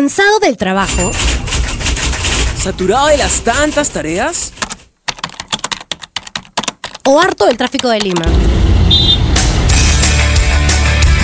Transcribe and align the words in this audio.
¿Cansado 0.00 0.38
del 0.38 0.56
trabajo? 0.56 1.10
¿Saturado 2.58 3.08
de 3.08 3.18
las 3.18 3.42
tantas 3.42 3.90
tareas? 3.90 4.50
¿O 7.04 7.20
harto 7.20 7.44
del 7.44 7.58
tráfico 7.58 7.90
de 7.90 8.00
Lima? 8.00 8.24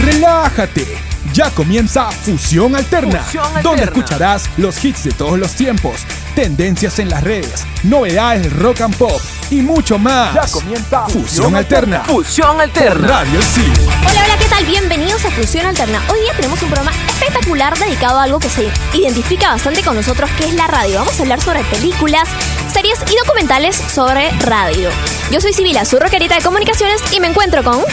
Relájate. 0.04 1.05
Ya 1.36 1.50
comienza 1.50 2.10
Fusión 2.10 2.74
Alterna, 2.74 3.22
Fusión 3.22 3.44
Alterna. 3.44 3.62
donde 3.62 3.84
escucharás 3.84 4.48
los 4.56 4.82
hits 4.82 5.04
de 5.04 5.10
todos 5.10 5.38
los 5.38 5.52
tiempos, 5.52 6.00
tendencias 6.34 6.98
en 6.98 7.10
las 7.10 7.22
redes, 7.22 7.66
novedades 7.82 8.44
del 8.44 8.52
rock 8.52 8.80
and 8.80 8.96
pop 8.96 9.20
y 9.50 9.56
mucho 9.56 9.98
más. 9.98 10.32
Ya 10.32 10.46
comienza 10.50 11.06
Fusión 11.06 11.54
Alterna. 11.54 12.04
Fusión 12.04 12.52
por 12.52 12.62
Alterna. 12.62 13.06
Radio 13.06 13.42
Sí. 13.42 13.70
Hola, 14.00 14.22
hola, 14.24 14.38
¿qué 14.38 14.46
tal? 14.46 14.64
Bienvenidos 14.64 15.26
a 15.26 15.30
Fusión 15.30 15.66
Alterna. 15.66 16.00
Hoy 16.10 16.20
día 16.20 16.32
tenemos 16.34 16.62
un 16.62 16.70
programa 16.70 16.96
espectacular 17.06 17.78
dedicado 17.78 18.18
a 18.18 18.22
algo 18.22 18.38
que 18.38 18.48
se 18.48 18.70
identifica 18.94 19.50
bastante 19.50 19.82
con 19.82 19.94
nosotros, 19.94 20.30
que 20.38 20.44
es 20.44 20.54
la 20.54 20.66
radio. 20.68 21.00
Vamos 21.00 21.18
a 21.18 21.22
hablar 21.22 21.42
sobre 21.42 21.62
películas, 21.64 22.26
series 22.72 22.98
y 23.12 23.14
documentales 23.14 23.76
sobre 23.76 24.30
radio. 24.38 24.88
Yo 25.30 25.42
soy 25.42 25.52
Sibila, 25.52 25.84
su 25.84 25.98
rockerita 25.98 26.34
de 26.36 26.40
comunicaciones, 26.40 27.02
y 27.12 27.20
me 27.20 27.26
encuentro 27.26 27.62
con... 27.62 27.84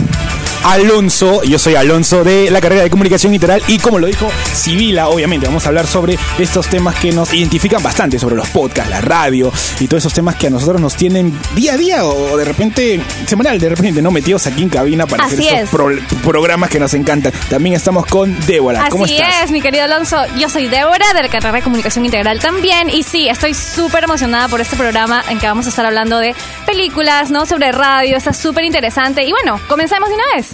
Alonso, 0.64 1.44
yo 1.44 1.60
soy 1.60 1.76
Alonso 1.76 2.24
de 2.24 2.50
la 2.50 2.62
carrera 2.62 2.84
de 2.84 2.90
comunicación 2.90 3.34
literal 3.34 3.62
y 3.68 3.80
como 3.80 4.00
lo 4.00 4.08
dijo 4.08 4.30
Sibila, 4.54 5.10
obviamente 5.10 5.46
vamos 5.46 5.66
a 5.66 5.70
hablar 5.70 5.86
sobre 5.88 6.18
estos 6.40 6.68
temas 6.68 6.96
que 6.96 7.12
nos 7.12 7.34
identifican 7.34 7.84
bastante, 7.84 8.18
sobre 8.18 8.36
los 8.36 8.48
podcasts, 8.48 8.90
la 8.90 9.02
radio 9.02 9.52
y 9.80 9.88
todos 9.88 10.04
esos 10.04 10.14
temas 10.14 10.36
que 10.36 10.48
a 10.48 10.50
nosotros 10.50 10.80
nos 10.80 10.96
tienen 10.96 11.38
día 11.56 11.74
a 11.74 11.78
día 11.78 12.06
o 12.06 12.38
de 12.38 12.46
repente 12.46 13.02
semanal, 13.28 13.60
de 13.60 13.70
repente, 13.70 14.02
¿no? 14.02 14.10
Metidos 14.12 14.48
aquí 14.48 14.64
en 14.64 14.70
cabina 14.70 15.06
para 15.06 15.26
Así 15.26 15.36
hacer 15.36 15.54
es. 15.54 15.60
esos 15.64 15.70
pro- 15.70 16.22
programas 16.24 16.70
que 16.70 16.80
nos 16.80 16.94
encantan. 16.94 17.34
También 17.50 17.76
estamos 17.76 18.06
con 18.06 18.34
Débora. 18.46 18.88
¿Cómo 18.90 19.04
Así 19.04 19.16
estás? 19.18 19.44
es, 19.46 19.52
mi 19.52 19.62
querido 19.62 19.84
Alonso. 19.84 20.18
Yo 20.38 20.48
soy 20.50 20.68
Débora 20.70 21.14
de 21.14 21.24
la 21.24 21.30
carrera 21.30 21.52
de 21.58 21.62
comunicación 21.62 22.06
integral 22.06 22.40
también. 22.40 22.90
Y 22.90 23.04
sí, 23.04 23.28
estoy 23.28 23.54
súper 23.54 24.06
emocionada 24.06 24.48
por 24.48 24.62
este 24.62 24.76
programa 24.78 25.24
en 25.30 25.40
que 25.40 25.48
vamos 25.48 25.66
a 25.66 25.70
estar 25.70 25.86
hablando 25.86 26.20
de 26.20 26.34
películas, 26.66 27.32
¿no? 27.32 27.46
Sobre 27.46 27.72
radio. 27.74 28.16
Está 28.18 28.32
súper 28.34 28.64
interesante. 28.64 29.24
Y 29.24 29.32
bueno, 29.32 29.60
comencemos 29.68 30.08
de 30.10 30.16
una 30.16 30.24
vez. 30.36 30.53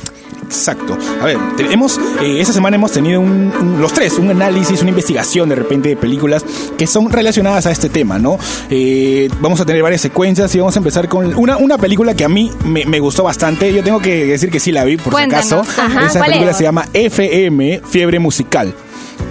Exacto. 0.49 0.97
A 1.21 1.25
ver, 1.25 1.37
te- 1.57 1.71
hemos, 1.71 1.99
eh, 2.21 2.39
esta 2.41 2.53
semana 2.53 2.75
hemos 2.75 2.91
tenido 2.91 3.21
un, 3.21 3.51
un- 3.61 3.79
los 3.81 3.93
tres, 3.93 4.13
un 4.17 4.29
análisis, 4.31 4.81
una 4.81 4.89
investigación 4.89 5.47
de 5.49 5.55
repente 5.55 5.89
de 5.89 5.95
películas 5.95 6.43
que 6.77 6.87
son 6.87 7.11
relacionadas 7.11 7.65
a 7.67 7.71
este 7.71 7.87
tema, 7.89 8.17
¿no? 8.17 8.37
Eh, 8.69 9.29
vamos 9.41 9.61
a 9.61 9.65
tener 9.65 9.83
varias 9.83 10.01
secuencias 10.01 10.53
y 10.55 10.59
vamos 10.59 10.75
a 10.75 10.79
empezar 10.79 11.07
con 11.07 11.33
una, 11.35 11.57
una 11.57 11.77
película 11.77 12.15
que 12.15 12.25
a 12.25 12.29
mí 12.29 12.51
me, 12.65 12.83
me 12.85 12.99
gustó 12.99 13.23
bastante. 13.23 13.71
Yo 13.73 13.83
tengo 13.83 13.99
que 13.99 14.25
decir 14.25 14.49
que 14.49 14.59
sí 14.59 14.71
la 14.71 14.83
vi, 14.85 14.97
por 14.97 15.13
Cuéntanos. 15.13 15.45
si 15.47 15.53
acaso. 15.53 15.81
Ajá, 15.81 16.05
Esa 16.07 16.19
¿cuál 16.19 16.31
película 16.31 16.51
es? 16.51 16.57
se 16.57 16.63
llama 16.63 16.85
FM, 16.93 17.81
Fiebre 17.87 18.17
Musical. 18.19 18.73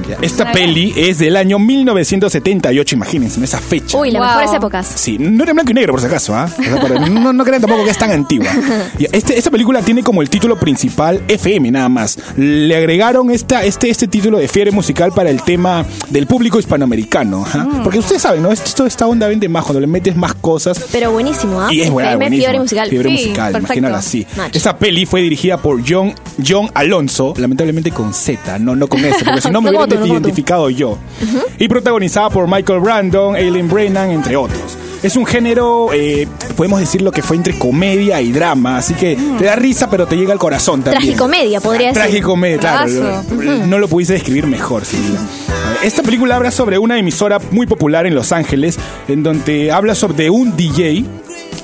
Ya, 0.08 0.16
Esta 0.22 0.52
peli 0.52 0.92
es 0.96 1.18
del 1.18 1.36
año 1.36 1.58
1978, 1.58 2.94
imagínense, 2.94 3.38
en 3.38 3.44
esa 3.44 3.58
fecha. 3.58 3.96
Uy, 3.98 4.10
las 4.10 4.20
Wow. 4.22 4.28
mejores 4.30 4.54
épocas. 4.54 4.86
Sí, 4.94 5.18
no 5.18 5.42
era 5.42 5.50
en 5.50 5.56
blanco 5.56 5.70
y 5.70 5.74
negro 5.74 5.92
por 5.92 6.00
si 6.00 6.06
acaso, 6.06 6.34
¿ah? 6.34 6.48
O 6.58 6.62
sea, 6.62 6.80
para- 6.80 7.08
no, 7.08 7.32
no 7.32 7.44
crean 7.44 7.60
tampoco 7.60 7.84
que 7.84 7.90
es 7.90 7.98
tan 7.98 8.10
antigua. 8.10 8.48
Y 8.98 9.06
Este, 9.12 9.38
esta 9.38 9.50
película 9.50 9.82
tiene 9.82 10.02
como 10.02 10.22
el 10.22 10.30
título 10.30 10.58
principal 10.58 11.20
FM 11.28 11.70
nada 11.70 11.88
más. 11.88 12.18
Le 12.36 12.74
agregaron 12.76 13.30
esta, 13.30 13.64
este, 13.64 13.90
este 13.90 14.08
título 14.08 14.38
de 14.38 14.48
fiebre 14.48 14.70
musical 14.70 15.12
para 15.12 15.30
el 15.30 15.42
tema 15.42 15.84
del 16.10 16.26
público 16.26 16.58
hispanoamericano. 16.58 17.44
ajá. 17.44 17.64
Mm. 17.64 17.82
Porque 17.82 17.98
ustedes 17.98 18.22
saben, 18.22 18.42
¿no? 18.42 18.50
Esto, 18.52 18.86
esta 18.86 19.06
onda 19.06 19.26
vende 19.28 19.48
más 19.48 19.64
cuando 19.64 19.80
le 19.80 19.86
metes 19.86 20.16
más 20.16 20.34
cosas. 20.34 20.84
Pero 20.92 21.12
buenísimo, 21.12 21.60
¿ah? 21.60 21.68
Y 21.72 21.80
es 21.82 21.90
buena, 21.90 22.10
FM, 22.10 22.24
buenísima. 22.24 22.48
Fiebre 22.50 22.60
musical. 22.60 22.88
Fiebre 22.90 23.08
Sí, 23.08 23.14
musical, 23.14 23.52
perfecto. 23.52 23.66
imagínalo 23.74 23.96
así. 23.96 24.26
Match. 24.36 24.56
Esta 24.56 24.76
peli 24.78 25.06
fue 25.06 25.20
dirigida 25.22 25.58
por 25.58 25.82
John, 25.88 26.14
John 26.46 26.70
Alonso, 26.74 27.34
lamentablemente 27.36 27.90
con 27.90 28.12
Z, 28.14 28.58
no, 28.58 28.74
no 28.76 28.86
con 28.88 29.04
S, 29.04 29.24
porque 29.24 29.40
si 29.40 29.50
no 29.50 29.60
me 29.62 29.68
No 29.77 29.77
hubiera 29.84 30.06
identificado 30.20 30.70
yo. 30.70 30.98
Y 31.58 31.68
protagonizada 31.68 32.30
por 32.30 32.46
Michael 32.48 32.80
Brandon, 32.80 33.34
Aileen 33.34 33.68
Brennan, 33.68 34.10
entre 34.10 34.36
otros. 34.36 34.76
Es 35.02 35.14
un 35.14 35.24
género, 35.24 35.90
eh, 35.92 36.26
podemos 36.56 36.80
decirlo 36.80 37.12
que 37.12 37.22
fue 37.22 37.36
entre 37.36 37.56
comedia 37.56 38.20
y 38.20 38.32
drama, 38.32 38.78
así 38.78 38.94
que 38.94 39.16
te 39.38 39.44
da 39.44 39.54
risa, 39.54 39.88
pero 39.88 40.06
te 40.06 40.16
llega 40.16 40.32
al 40.32 40.40
corazón 40.40 40.82
también. 40.82 41.02
Tragicomedia, 41.04 41.60
podría 41.60 41.88
decir. 41.88 42.02
Tragicomedia, 42.02 42.58
claro. 42.58 42.88
Lo- 43.30 43.66
No 43.66 43.78
lo 43.78 43.86
pudiste 43.86 44.14
describir 44.14 44.46
mejor, 44.48 44.84
Silvia. 44.84 45.20
Esta 45.84 46.02
película 46.02 46.34
habla 46.34 46.50
sobre 46.50 46.78
una 46.80 46.98
emisora 46.98 47.38
muy 47.52 47.66
popular 47.68 48.06
en 48.06 48.16
Los 48.16 48.32
Ángeles, 48.32 48.76
en 49.06 49.22
donde 49.22 49.70
habla 49.70 49.94
sobre 49.94 50.30
un 50.30 50.56
DJ. 50.56 51.04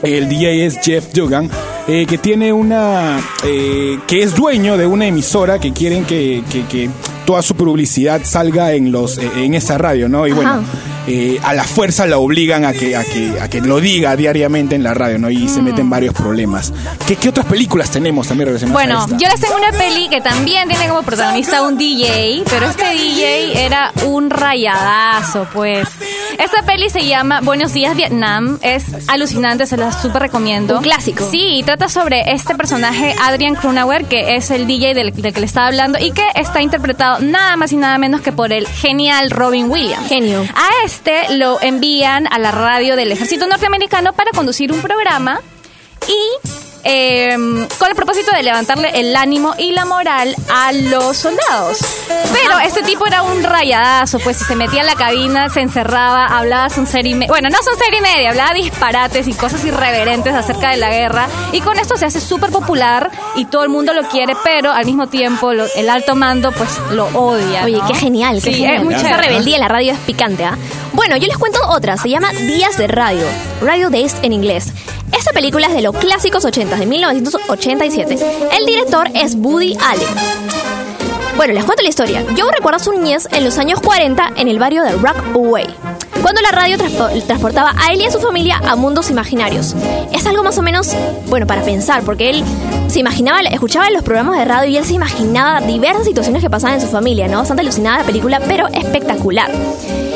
El 0.05 0.29
DJ 0.29 0.67
es 0.67 0.79
Jeff 0.81 1.13
Dugan, 1.13 1.51
eh, 1.89 2.07
que 2.07 2.19
tiene 2.19 2.53
una. 2.53 3.19
eh, 3.45 3.99
que 4.07 4.23
es 4.23 4.35
dueño 4.35 4.77
de 4.77 4.87
una 4.87 5.07
emisora 5.07 5.59
que 5.59 5.73
quieren 5.73 6.05
que, 6.05 6.43
que- 6.51 6.65
que 6.67 6.91
toda 7.27 7.43
su 7.43 7.55
publicidad 7.55 8.21
salga 8.25 8.73
en 8.73 8.93
los 8.93 9.19
eh, 9.19 9.29
en 9.37 9.55
esa 9.55 9.79
radio, 9.79 10.09
¿no? 10.09 10.27
Y 10.27 10.33
bueno. 10.33 10.63
Eh, 11.07 11.39
a 11.43 11.53
la 11.55 11.65
fuerza 11.65 12.07
la 12.07 12.19
obligan 12.19 12.65
a 12.65 12.73
que, 12.73 12.97
a 12.97 13.05
que, 13.05 13.41
a 13.41 13.49
que 13.49 13.61
lo 13.61 13.81
diga 13.81 14.17
diariamente 14.17 14.75
en 14.75 14.83
la 14.83 14.95
radio, 14.95 15.19
¿no? 15.19 15.31
Y 15.31 15.49
se 15.49 15.63
meten 15.63 15.91
varios 15.91 16.15
problemas. 16.15 16.73
¿Qué, 17.07 17.17
qué 17.17 17.29
otras 17.29 17.47
películas 17.47 17.91
tenemos 17.91 18.29
también 18.29 18.49
relacionadas 18.49 18.83
a 18.83 18.87
Bueno, 18.87 19.05
esta? 19.05 19.17
yo 19.19 19.29
les 19.29 19.41
tengo 19.41 19.57
una 19.57 19.73
peli 19.73 20.09
que 20.09 20.21
también 20.21 20.69
tiene 20.69 20.89
como 20.89 21.03
protagonista 21.03 21.63
un 21.63 21.77
DJ, 21.79 22.45
pero 22.49 22.69
este 22.69 22.85
DJ 22.91 23.65
era 23.65 23.93
un 24.07 24.31
rayadazo, 24.31 25.47
pues. 25.53 25.89
Esta 26.39 26.63
peli 26.63 26.91
se 26.91 27.07
llama 27.07 27.41
Buenos 27.43 27.73
Días 27.73 27.97
Vietnam, 27.97 28.59
es 28.63 28.85
alucinante, 29.09 29.67
se 29.67 29.77
la 29.77 29.93
súper 29.93 30.23
recomiendo. 30.23 30.79
Un 30.79 30.83
clásico. 30.83 31.29
Sí, 31.31 31.59
y 31.59 31.63
trata 31.63 31.89
sobre 31.89 32.33
este 32.33 32.55
personaje, 32.55 33.15
Adrian 33.23 33.55
Cronauer, 33.55 34.07
que 34.07 34.37
es 34.37 34.51
el 34.51 34.67
DJ 34.67 34.95
del, 34.95 35.13
del 35.13 35.33
que 35.33 35.41
le 35.41 35.47
estaba 35.47 35.67
hablando 35.69 35.99
y 35.99 36.11
que 36.13 36.25
está 36.35 36.63
interpretado 36.63 37.21
nada 37.21 37.57
más 37.57 37.73
y 37.73 37.77
nada 37.77 37.99
menos 37.99 38.21
que 38.21 38.33
por 38.33 38.53
el 38.53 38.67
genial 38.67 39.31
Robin 39.31 39.71
Williams. 39.71 40.09
Genio. 40.09 40.43
A 40.43 40.85
este 40.95 41.37
lo 41.37 41.61
envían 41.61 42.29
a 42.33 42.39
la 42.39 42.53
radio 42.53 42.95
del 42.95 43.11
ejército 43.11 43.49
norteamericano 43.49 44.13
para 44.13 44.31
conducir 44.31 44.71
un 44.71 44.81
programa 44.81 45.41
y 46.07 46.49
eh, 46.85 47.35
con 47.79 47.89
el 47.89 47.95
propósito 47.97 48.31
de 48.35 48.43
levantarle 48.43 48.91
el 49.01 49.15
ánimo 49.17 49.55
y 49.59 49.73
la 49.73 49.85
moral 49.85 50.35
a 50.53 50.73
los 50.73 51.17
soldados. 51.17 51.79
Pero 52.33 52.59
este 52.61 52.83
tipo 52.83 53.07
era 53.07 53.23
un 53.23 53.43
rayadazo, 53.43 54.19
pues 54.19 54.37
si 54.39 54.45
se 54.45 54.55
metía 54.57 54.81
en 54.81 54.87
la 54.87 54.95
cabina, 54.95 55.49
se 55.49 55.61
encerraba, 55.61 56.27
hablaba 56.27 56.69
son 56.71 56.87
serie 56.87 57.13
y 57.13 57.15
media. 57.15 57.29
Bueno, 57.29 57.49
no 57.51 57.59
son 57.63 57.77
serie 57.79 57.99
y 57.99 58.03
media, 58.03 58.31
hablaba 58.31 58.53
disparates 58.55 59.27
y 59.29 59.33
cosas 59.35 59.65
irreverentes 59.65 60.35
acerca 60.35 60.71
de 60.71 60.77
la 60.77 60.91
guerra. 60.91 61.29
Y 61.53 61.61
con 61.61 61.79
esto 61.79 61.97
se 61.97 62.07
hace 62.07 62.21
súper 62.21 62.51
popular 62.51 63.11
y 63.37 63.47
todo 63.47 63.63
el 63.63 63.69
mundo 63.71 63.93
lo 63.93 64.03
quiere, 64.09 64.35
pero 64.45 64.73
al 64.73 64.85
mismo 64.85 65.07
tiempo 65.07 65.53
lo- 65.53 65.67
el 65.77 65.89
alto 65.91 66.15
mando 66.17 66.53
pues 66.53 66.71
lo 66.91 67.07
odia. 67.09 67.65
Oye, 67.65 67.81
qué 67.89 67.95
genial, 67.95 68.37
qué 68.43 68.53
Sí, 68.53 68.55
genial. 68.57 68.77
es 68.77 68.85
muy 68.85 68.95
Esa 68.95 69.17
rebeldía 69.17 69.57
en 69.57 69.63
la 69.63 69.69
radio 69.69 69.93
es 69.93 69.99
picante, 70.01 70.45
¿ah? 70.45 70.57
Bueno, 70.93 71.17
yo 71.17 71.27
les 71.27 71.39
cuento 71.39 71.59
otra, 71.69 71.97
se 71.97 72.09
llama 72.09 72.31
Días 72.33 72.77
de 72.77 72.87
Radio, 72.87 73.25
Radio 73.63 73.91
Days 73.91 74.15
en 74.23 74.33
inglés. 74.33 74.73
Esta 75.17 75.33
película 75.33 75.67
es 75.69 75.75
de 75.75 75.83
los 75.83 75.97
clásicos 75.97 76.45
80 76.45 76.74
de 76.81 76.87
1987. 76.87 78.19
El 78.59 78.67
director 78.67 79.09
es 79.15 79.35
Woody 79.37 79.77
Allen. 79.81 80.09
Bueno, 81.37 81.53
les 81.53 81.65
cuento 81.65 81.83
la 81.83 81.89
historia. 81.89 82.25
Joe 82.39 82.53
recuerda 82.55 82.79
su 82.79 82.93
niñez 82.93 83.27
en 83.33 83.45
los 83.45 83.59
años 83.59 83.81
40 83.81 84.35
en 84.37 84.47
el 84.47 84.59
barrio 84.61 84.85
de 84.85 84.93
Rockaway, 84.93 85.67
cuando 86.23 86.41
la 86.43 86.53
radio 86.53 86.77
transpo- 86.79 87.27
transportaba 87.27 87.75
a 87.77 87.93
él 87.93 88.03
y 88.03 88.05
a 88.07 88.11
su 88.13 88.21
familia 88.21 88.61
a 88.65 88.77
mundos 88.77 89.11
imaginarios. 89.11 89.75
Es 90.13 90.25
algo 90.27 90.45
más 90.45 90.57
o 90.59 90.63
menos, 90.63 90.95
bueno, 91.27 91.45
para 91.49 91.63
pensar, 91.63 92.03
porque 92.05 92.31
él 92.31 92.45
se 92.87 93.01
imaginaba, 93.01 93.41
escuchaba 93.41 93.91
los 93.91 94.05
programas 94.05 94.39
de 94.39 94.45
radio 94.45 94.71
y 94.71 94.77
él 94.77 94.85
se 94.85 94.95
imaginaba 94.95 95.61
diversas 95.61 96.05
situaciones 96.05 96.41
que 96.41 96.49
pasaban 96.51 96.77
en 96.77 96.81
su 96.83 96.87
familia, 96.89 97.27
¿no? 97.27 97.39
Bastante 97.39 97.63
alucinada 97.63 97.99
la 97.99 98.05
película, 98.05 98.41
pero 98.47 98.69
espectacular. 98.69 99.51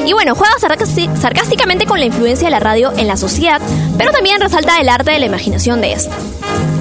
Y 0.08 0.14
bueno, 0.14 0.34
juega 0.34 0.54
sarcásticamente 0.58 1.84
con 1.84 2.00
la 2.00 2.06
influencia 2.06 2.46
de 2.46 2.50
la 2.50 2.60
radio 2.60 2.94
en 2.96 3.08
la 3.08 3.18
sociedad, 3.18 3.60
pero 3.98 4.10
también 4.10 4.40
resalta 4.40 4.80
el 4.80 4.88
arte 4.88 5.10
de 5.10 5.18
la 5.18 5.26
imaginación 5.26 5.82
de 5.82 5.92
esta. 5.92 6.16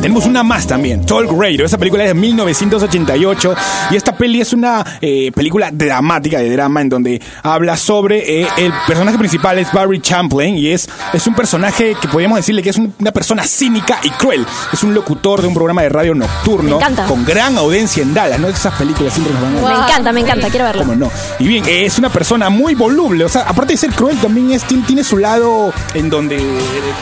Tenemos 0.02 0.26
una 0.28 0.44
más 0.44 0.68
también, 0.68 1.06
Talk 1.06 1.30
Radio. 1.38 1.66
Esa 1.66 1.78
película 1.78 2.04
es 2.04 2.10
de 2.10 2.14
1988 2.14 3.56
y 3.92 3.96
esta 3.96 4.16
peli 4.16 4.40
es 4.40 4.54
una 4.54 4.86
eh, 5.02 5.32
película 5.34 5.70
dramática 5.72 6.38
de 6.38 6.50
drama 6.52 6.82
en 6.82 6.88
donde 6.90 7.22
habla 7.44 7.76
sobre 7.76 8.42
eh, 8.44 8.48
el 8.58 8.72
personaje 8.88 9.18
principal 9.18 9.58
es 9.60 9.72
Barry 9.74 10.00
Champlain 10.00 10.56
y 10.58 10.68
es, 10.70 10.88
es 11.14 11.26
un 11.28 11.34
personaje 11.34 11.96
que 12.00 12.08
podríamos 12.08 12.38
decirle 12.38 12.62
que 12.62 12.70
es 12.70 12.78
un- 12.78 12.94
una 13.00 13.12
persona 13.12 13.44
cínica 13.44 14.00
y 14.04 14.10
cruel. 14.12 14.46
Es 14.72 14.84
un 14.84 14.94
locutor 14.94 15.42
de 15.42 15.48
un 15.48 15.54
programa 15.56 15.82
de 15.82 15.90
radio 15.90 16.14
nocturno 16.14 16.70
Me 16.70 16.76
encanta. 16.76 17.06
con 17.06 17.26
gran 17.26 17.58
audiencia 17.58 18.04
en 18.04 18.14
Dallas. 18.14 18.40
¿no? 18.40 18.48
Esas 18.48 18.76
películas 18.76 19.12
siempre 19.14 19.34
nos 19.34 19.42
van 19.42 19.58
a... 19.58 19.78
me 19.80 19.84
encanta, 19.88 20.12
me 20.14 20.20
encanta, 20.22 20.50
quiero 20.50 20.66
verlo. 20.66 20.84
¿Cómo 20.84 20.96
no? 20.96 21.12
Y 21.40 21.48
bien, 21.48 21.66
eh, 21.66 21.86
es 21.86 21.98
una 21.98 22.10
persona 22.10 22.50
muy 22.50 22.76
voluble. 22.76 23.26
O 23.26 23.30
sea, 23.30 23.42
aparte 23.42 23.74
de 23.74 23.78
ser 23.78 23.90
cruel, 23.92 24.16
también 24.20 24.52
es, 24.52 24.64
tiene, 24.64 24.84
tiene 24.86 25.04
su 25.04 25.18
lado 25.18 25.74
en 25.96 26.10
donde 26.10 26.38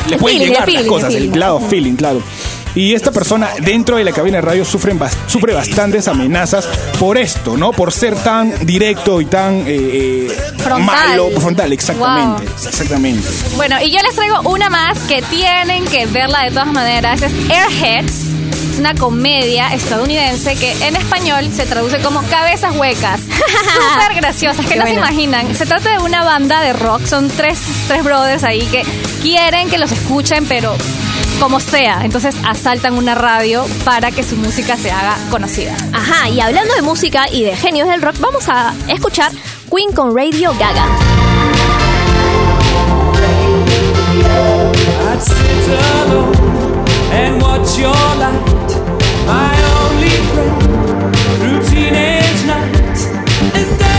le 0.09 0.17
pueden 0.17 0.39
feeling, 0.39 0.53
llegar 0.53 0.67
el 0.69 0.73
las 0.73 0.81
feeling, 0.83 0.89
cosas, 0.89 1.09
el 1.09 1.15
el 1.17 1.21
feeling. 1.23 1.39
lado 1.39 1.59
feeling, 1.59 1.95
claro. 1.95 2.21
Y 2.75 2.93
esta 2.93 3.11
persona 3.11 3.49
dentro 3.61 3.95
de 3.97 4.03
la 4.03 4.11
cabina 4.11 4.37
de 4.37 4.41
radio 4.41 4.65
sufren 4.65 4.99
bas- 4.99 5.15
sufre 5.27 5.53
bastantes 5.53 6.07
amenazas 6.09 6.67
por 6.99 7.17
esto, 7.17 7.55
¿no? 7.55 7.71
Por 7.71 7.93
ser 7.93 8.15
tan 8.15 8.65
directo 8.65 9.21
y 9.21 9.25
tan 9.25 9.61
eh, 9.61 9.65
eh, 9.67 10.37
Frontal. 10.57 10.85
malo, 10.85 11.29
frontal, 11.39 11.71
exactamente, 11.71 12.43
Wow. 12.45 12.67
exactamente. 12.67 13.27
Bueno, 13.55 13.77
y 13.81 13.91
yo 13.91 13.99
les 14.01 14.13
traigo 14.15 14.41
una 14.49 14.69
más 14.69 14.97
que 15.07 15.21
tienen 15.23 15.85
que 15.85 16.05
verla 16.07 16.43
de 16.43 16.49
todas 16.51 16.67
maneras. 16.67 17.21
Es 17.21 17.31
Airheads. 17.49 18.13
Es 18.73 18.79
una 18.79 18.93
comedia 18.93 19.73
estadounidense 19.73 20.55
que 20.57 20.73
en 20.85 20.97
español 20.97 21.49
se 21.55 21.65
traduce 21.65 21.99
como 21.99 22.21
cabezas 22.23 22.75
huecas. 22.75 23.21
Súper 23.21 24.15
graciosas, 24.17 24.65
que 24.65 24.75
no 24.75 24.83
se 24.85 24.93
imaginan. 24.95 25.55
Se 25.55 25.65
trata 25.65 25.91
de 25.91 25.99
una 25.99 26.25
banda 26.25 26.59
de 26.61 26.73
rock, 26.73 27.05
son 27.05 27.29
tres, 27.29 27.57
tres 27.87 28.03
brothers 28.03 28.43
ahí 28.43 28.63
que 28.65 28.83
quieren 29.21 29.69
que 29.69 29.77
los 29.77 29.93
escuchen, 29.93 30.45
pero 30.45 30.75
como 31.39 31.59
sea. 31.59 32.01
Entonces 32.03 32.35
asaltan 32.45 32.95
una 32.95 33.15
radio 33.15 33.65
para 33.83 34.11
que 34.11 34.23
su 34.23 34.35
música 34.35 34.77
se 34.77 34.91
haga 34.91 35.17
conocida. 35.29 35.75
Ajá, 35.93 36.29
y 36.29 36.39
hablando 36.39 36.73
de 36.73 36.81
música 36.81 37.25
y 37.31 37.43
de 37.43 37.55
genios 37.55 37.87
del 37.87 38.01
rock, 38.01 38.15
vamos 38.19 38.49
a 38.49 38.73
escuchar 38.87 39.31
Queen 39.69 39.91
con 39.91 40.15
Radio 40.15 40.53
Gaga. 40.57 40.85
My 49.25 49.55
only 49.79 50.09
friend 50.33 51.15
through 51.39 51.61
teenage 51.67 52.45
nights, 52.45 53.07
and 53.55 53.94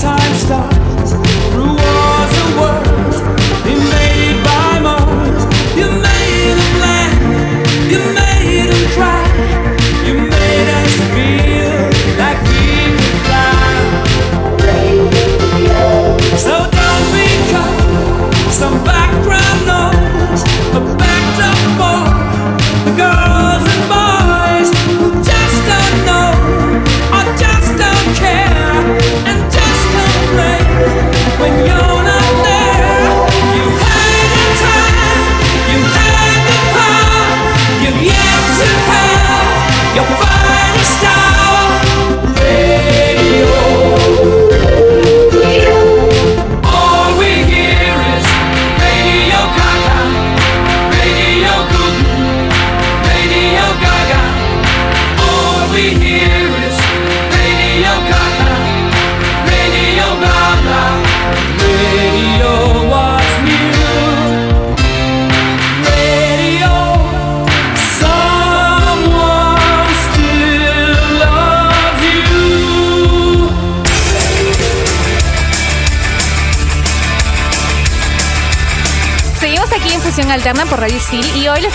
time 0.00 0.34
stops. 0.34 0.77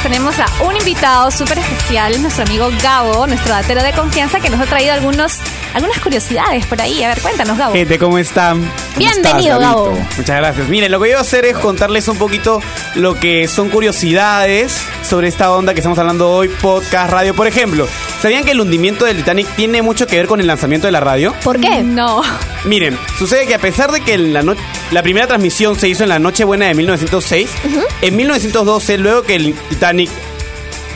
Tenemos 0.03 0.35
a 0.37 0.45
un 0.65 0.75
invitado 0.75 1.31
súper 1.31 1.57
especial, 1.59 2.21
nuestro 2.21 2.43
amigo 2.43 2.69
Gabo, 2.83 3.25
nuestro 3.25 3.53
datero 3.53 3.81
de 3.81 3.93
confianza, 3.93 4.39
que 4.41 4.49
nos 4.49 4.59
ha 4.59 4.65
traído 4.65 4.93
algunos, 4.93 5.37
algunas 5.73 5.97
curiosidades 5.99 6.65
por 6.65 6.81
ahí. 6.81 7.01
A 7.03 7.09
ver, 7.09 7.21
cuéntanos, 7.21 7.57
Gabo. 7.57 7.73
Gente, 7.73 7.97
¿cómo 7.97 8.17
están? 8.17 8.59
¿Cómo 8.59 8.71
Bienvenido, 8.97 9.39
estás, 9.55 9.59
Gabo. 9.59 9.85
Gabito? 9.85 10.05
Muchas 10.17 10.37
gracias. 10.37 10.67
Miren, 10.67 10.91
lo 10.91 10.99
que 10.99 11.07
voy 11.07 11.11
a 11.17 11.19
hacer 11.21 11.45
es 11.45 11.57
contarles 11.57 12.07
un 12.09 12.17
poquito 12.17 12.61
lo 12.95 13.15
que 13.17 13.47
son 13.47 13.69
curiosidades 13.69 14.77
sobre 15.03 15.29
esta 15.29 15.51
onda 15.51 15.73
que 15.73 15.79
estamos 15.79 15.97
hablando 15.97 16.29
hoy, 16.31 16.49
podcast, 16.49 17.09
radio. 17.11 17.33
Por 17.33 17.47
ejemplo, 17.47 17.87
¿sabían 18.21 18.43
que 18.43 18.51
el 18.51 18.59
hundimiento 18.61 19.05
del 19.05 19.17
Titanic 19.17 19.47
tiene 19.55 19.81
mucho 19.81 20.05
que 20.05 20.17
ver 20.17 20.27
con 20.27 20.41
el 20.41 20.47
lanzamiento 20.47 20.87
de 20.87 20.91
la 20.91 20.99
radio? 20.99 21.33
¿Por 21.43 21.59
qué? 21.59 21.81
No. 21.81 22.21
Miren, 22.65 22.97
sucede 23.17 23.47
que 23.47 23.55
a 23.55 23.59
pesar 23.59 23.91
de 23.91 24.01
que 24.01 24.17
la, 24.17 24.41
no- 24.43 24.55
la 24.91 25.01
primera 25.03 25.27
transmisión 25.27 25.79
se 25.79 25.87
hizo 25.89 26.03
en 26.03 26.09
la 26.09 26.19
Nochebuena 26.19 26.65
de 26.67 26.73
1906, 26.75 27.49
en 28.01 28.15
1912, 28.15 28.97
luego 28.97 29.23
que 29.23 29.35
el 29.35 29.53
Titanic 29.69 30.09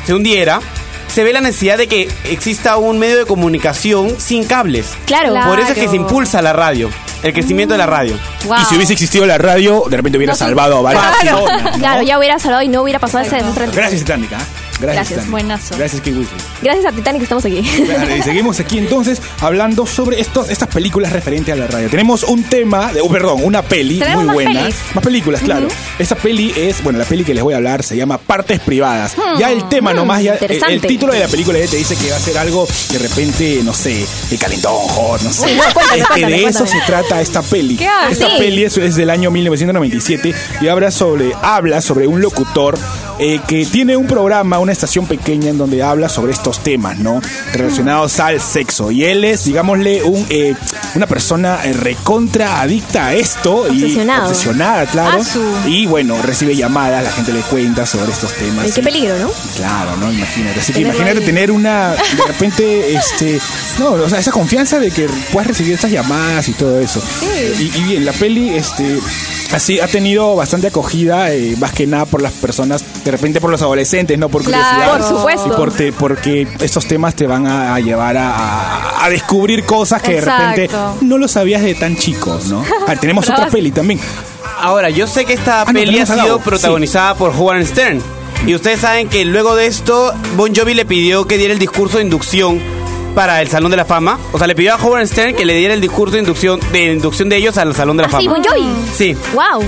se 0.05 0.13
hundiera, 0.13 0.59
se 1.07 1.23
ve 1.23 1.33
la 1.33 1.41
necesidad 1.41 1.77
de 1.77 1.87
que 1.87 2.09
exista 2.25 2.77
un 2.77 2.99
medio 2.99 3.17
de 3.17 3.25
comunicación 3.25 4.15
sin 4.19 4.43
cables. 4.43 4.87
Claro. 5.05 5.29
Claro. 5.31 5.49
Por 5.49 5.59
eso 5.59 5.71
es 5.73 5.77
que 5.77 5.87
se 5.87 5.95
impulsa 5.95 6.41
la 6.41 6.53
radio, 6.53 6.89
el 7.23 7.33
crecimiento 7.33 7.73
de 7.73 7.77
la 7.79 7.85
radio. 7.87 8.15
Wow. 8.45 8.57
Y 8.61 8.65
si 8.65 8.75
hubiese 8.75 8.93
existido 8.93 9.25
la 9.25 9.37
radio, 9.37 9.83
de 9.89 9.97
repente 9.97 10.17
hubiera 10.17 10.35
salvado 10.35 10.77
a 10.77 10.81
varias 10.81 11.03
Claro. 11.21 11.45
personas. 11.45 11.73
¿no? 11.73 11.79
Claro, 11.79 12.01
ya 12.03 12.19
hubiera 12.19 12.37
salvado 12.39 12.61
y 12.63 12.67
no 12.67 12.81
hubiera 12.83 12.99
pasado 12.99 13.23
ese 13.25 13.37
Gracias, 13.73 14.01
Titanic. 14.01 14.31
¿ah? 14.33 14.39
Gracias, 14.79 15.09
Gracias, 15.09 15.29
buenazo. 15.31 15.75
Gracias, 15.77 16.01
Kate 16.01 16.15
Winslet. 16.17 16.41
Gracias 16.61 16.85
a 16.85 16.91
Titanic 16.91 17.23
estamos 17.23 17.45
aquí. 17.45 17.61
Claro, 17.85 18.15
y 18.15 18.21
seguimos 18.21 18.59
aquí 18.59 18.77
entonces 18.77 19.21
hablando 19.41 19.85
sobre 19.85 20.19
estos, 20.21 20.49
estas 20.49 20.69
películas 20.69 21.11
referentes 21.13 21.53
a 21.53 21.57
la 21.57 21.67
radio. 21.67 21.89
Tenemos 21.89 22.23
un 22.23 22.43
tema, 22.43 22.93
de, 22.93 23.01
oh, 23.01 23.09
perdón, 23.09 23.41
una 23.43 23.61
peli 23.61 24.01
muy 24.15 24.25
más 24.25 24.33
buena. 24.33 24.61
pelis. 24.61 24.75
Más 24.93 25.03
películas, 25.03 25.41
claro. 25.41 25.67
Esta 25.97 26.15
peli 26.15 26.53
es, 26.55 26.83
bueno, 26.83 26.99
la 26.99 27.05
peli 27.05 27.23
que 27.23 27.33
les 27.33 27.43
voy 27.43 27.53
a 27.53 27.57
hablar 27.57 27.83
se 27.83 27.95
llama 27.97 28.17
Partes 28.17 28.59
Privadas. 28.59 29.15
Ya 29.39 29.51
el 29.51 29.67
tema 29.69 29.93
nomás, 29.93 30.21
ya 30.21 30.31
el, 30.33 30.41
interesante. 30.41 30.73
el 30.75 30.81
título 30.81 31.13
de 31.13 31.19
la 31.19 31.27
película 31.27 31.57
ya 31.59 31.67
te 31.67 31.77
dice 31.77 31.95
que 31.95 32.09
va 32.11 32.17
a 32.17 32.19
ser 32.19 32.37
algo 32.37 32.67
de 32.91 32.99
repente, 32.99 33.61
no 33.63 33.73
sé, 33.73 34.05
de 34.29 34.37
calentón, 34.37 34.73
hot, 34.75 35.21
no 35.21 35.31
sé. 35.33 35.55
no, 35.55 35.63
cuéntame, 35.73 35.99
Es 36.01 36.07
que 36.07 36.07
cuéntame, 36.21 36.37
de 36.37 36.45
eso 36.45 36.65
se 36.67 36.77
trata 36.85 37.19
esta 37.21 37.41
peli. 37.41 37.77
¿Qué? 37.77 37.87
Esta 38.11 38.27
Sí. 38.27 38.33
peli 38.37 38.63
es, 38.63 38.77
es 38.77 38.95
del 38.95 39.09
año 39.09 39.31
1997 39.31 40.33
y 40.61 40.67
habla 40.67 40.91
sobre, 40.91 41.31
habla 41.41 41.81
sobre 41.81 42.07
un 42.07 42.21
locutor 42.21 42.77
eh, 43.19 43.39
que 43.47 43.65
tiene 43.65 43.97
un 43.97 44.07
programa, 44.07 44.59
una 44.59 44.71
estación 44.71 45.05
pequeña 45.05 45.49
en 45.49 45.57
donde 45.57 45.81
habla 45.83 46.09
sobre 46.09 46.31
estos 46.33 46.59
temas, 46.59 46.99
¿no? 46.99 47.21
Relacionados 47.53 48.19
al 48.19 48.39
sexo. 48.41 48.91
Y 48.91 49.05
él 49.05 49.23
es, 49.23 49.45
digámosle, 49.45 50.03
un, 50.03 50.25
eh, 50.29 50.55
una 50.95 51.07
persona 51.07 51.59
eh, 51.63 51.73
recontra 51.73 52.61
adicta 52.61 53.07
a 53.07 53.13
esto. 53.15 53.61
Obsesionado. 53.67 54.27
Y 54.27 54.31
obsesionada, 54.31 54.85
claro. 54.85 55.21
Y 55.65 55.85
bueno, 55.87 56.21
recibe 56.21 56.55
llamadas, 56.55 57.03
la 57.03 57.11
gente 57.11 57.33
le 57.33 57.41
cuenta 57.41 57.85
sobre 57.85 58.11
estos 58.11 58.33
temas. 58.33 58.65
Ay, 58.65 58.71
qué 58.71 58.83
peligro, 58.83 59.17
¿no? 59.19 59.29
Claro, 59.55 59.97
¿no? 59.97 60.11
Imagínate. 60.11 60.59
Así 60.59 60.73
que 60.73 60.79
Tenerlo 60.79 60.95
imagínate 60.99 61.19
ahí. 61.19 61.25
tener 61.25 61.51
una, 61.51 61.91
de 61.91 62.23
repente, 62.27 62.95
este, 62.95 63.39
no, 63.79 63.91
o 63.91 64.09
sea, 64.09 64.19
esa 64.19 64.31
confianza 64.31 64.79
de 64.79 64.91
que 64.91 65.07
puedas 65.31 65.47
recibir 65.47 65.73
estas 65.73 65.91
llamadas 65.91 66.47
y 66.49 66.53
todo 66.53 66.79
eso. 66.79 67.01
Y, 67.59 67.77
y 67.77 67.83
bien, 67.83 68.05
la 68.05 68.13
peli, 68.13 68.49
este, 68.49 68.99
así 69.53 69.79
ha 69.79 69.87
tenido 69.87 70.35
bastante 70.35 70.67
acogida, 70.67 71.33
eh, 71.33 71.55
más 71.59 71.71
que 71.73 71.87
nada 71.87 72.05
por 72.05 72.21
las 72.21 72.33
personas, 72.33 72.83
de 73.07 73.11
repente 73.11 73.39
por 73.41 73.49
los 73.49 73.61
adolescentes, 73.61 74.17
¿no? 74.17 74.29
Por 74.29 74.43
Claro. 74.43 74.63
curiosidad. 74.69 74.97
Por 74.97 75.17
supuesto. 75.17 75.47
Y 75.47 75.51
por 75.57 75.71
te- 75.71 75.91
porque 75.93 76.47
estos 76.59 76.85
temas 76.87 77.15
te 77.15 77.25
van 77.27 77.47
a, 77.47 77.75
a 77.75 77.79
llevar 77.79 78.17
a, 78.17 79.03
a- 79.05 79.09
descubrir 79.09 79.63
cosas 79.63 80.01
que 80.01 80.15
de 80.15 80.21
repente 80.21 80.69
no 81.01 81.17
lo 81.17 81.27
sabías 81.27 81.61
de 81.61 81.73
tan 81.75 81.95
chicos, 81.95 82.47
¿no? 82.47 82.63
Ah, 82.87 82.95
tenemos 82.95 83.25
Pero 83.25 83.37
otra 83.39 83.49
peli 83.49 83.71
también. 83.71 83.99
Ahora, 84.59 84.89
yo 84.89 85.07
sé 85.07 85.23
que 85.25 85.33
esta 85.33 85.65
no, 85.65 85.73
peli 85.73 85.99
ha 85.99 86.05
sido 86.05 86.39
protagonizada 86.39 87.15
por 87.15 87.31
Howard 87.31 87.65
Stern. 87.65 88.01
Y 88.45 88.53
ustedes 88.55 88.79
saben 88.81 89.07
que 89.09 89.23
luego 89.25 89.55
de 89.55 89.65
esto, 89.67 90.13
Bon 90.35 90.53
Jovi 90.55 90.73
le 90.73 90.85
pidió 90.85 91.25
que 91.25 91.37
diera 91.37 91.53
el 91.53 91.59
discurso 91.59 91.97
de 91.97 92.03
inducción 92.03 92.59
para 93.15 93.41
el 93.41 93.47
Salón 93.49 93.71
de 93.71 93.77
la 93.77 93.85
Fama. 93.85 94.19
O 94.31 94.37
sea, 94.37 94.45
le 94.47 94.55
pidió 94.55 94.73
a 94.75 94.77
Howard 94.77 95.07
Stern 95.07 95.35
que 95.35 95.43
le 95.45 95.55
diera 95.55 95.73
el 95.73 95.81
discurso 95.81 96.13
de 96.13 96.19
inducción 96.21 96.59
de, 96.71 96.93
inducción 96.93 97.29
de 97.29 97.37
ellos 97.37 97.57
al 97.57 97.73
Salón 97.75 97.97
de 97.97 98.03
la 98.03 98.09
Ah, 98.13 98.19
sí, 98.19 98.25
Fama. 98.27 98.37
Bon 98.37 98.45
Jovi. 98.45 98.67
Sí. 98.95 99.17
Wow. 99.33 99.63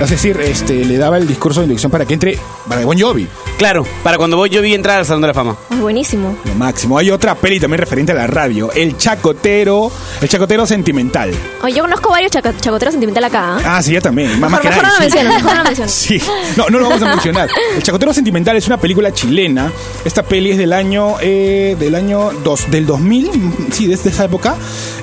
Es 0.00 0.10
decir, 0.10 0.38
este, 0.40 0.84
le 0.84 0.98
daba 0.98 1.16
el 1.18 1.26
discurso 1.26 1.60
de 1.60 1.66
inducción 1.66 1.90
para 1.90 2.04
que 2.04 2.14
entre 2.14 2.38
para 2.68 2.84
Bon 2.84 2.98
Jovi. 2.98 3.28
Claro, 3.58 3.86
para 4.02 4.16
cuando 4.16 4.36
Bon 4.36 4.48
Jovi 4.52 4.74
entrara 4.74 5.00
al 5.00 5.06
Salón 5.06 5.22
de 5.22 5.28
la 5.28 5.34
Fama. 5.34 5.56
Ay, 5.70 5.78
buenísimo. 5.78 6.36
Lo 6.44 6.54
máximo. 6.54 6.98
Hay 6.98 7.10
otra 7.10 7.34
peli 7.34 7.60
también 7.60 7.78
referente 7.78 8.12
a 8.12 8.14
la 8.14 8.26
radio. 8.26 8.72
El 8.72 8.96
chacotero. 8.96 9.90
El 10.20 10.28
chacotero 10.28 10.66
sentimental. 10.66 11.32
Oye, 11.62 11.74
yo 11.74 11.82
conozco 11.82 12.10
varios 12.10 12.30
chacoteros 12.32 12.92
sentimentales 12.92 13.30
acá. 13.30 13.56
¿ah? 13.56 13.76
Ah, 13.76 13.82
sí, 13.82 13.92
ya 13.92 14.00
también. 14.00 14.38
Más, 14.40 14.50
más 14.50 14.60
que 14.60 14.68
mejor 14.68 14.84
no 14.84 14.90
nadie, 14.90 15.04
lo 15.06 15.10
sí. 15.10 15.18
menciono, 15.18 15.34
mejor 15.36 15.52
no 15.52 15.58
lo 15.58 15.64
menciono. 15.68 15.90
Sí, 15.90 16.20
no, 16.56 16.68
no 16.70 16.78
lo 16.78 16.88
vamos 16.88 17.02
a 17.02 17.08
mencionar. 17.08 17.48
El 17.76 17.82
Chacotero 17.82 18.12
Sentimental 18.12 18.56
es 18.56 18.66
una 18.66 18.78
película 18.78 19.12
chilena. 19.12 19.70
Esta 20.04 20.22
peli 20.22 20.52
es 20.52 20.58
del 20.58 20.72
año, 20.72 21.16
eh, 21.20 21.76
del 21.78 21.94
año 21.94 22.30
dos, 22.42 22.70
del 22.70 22.86
2000, 22.86 23.30
sí, 23.72 23.86
desde 23.86 24.10
esa 24.10 24.24
época. 24.24 24.56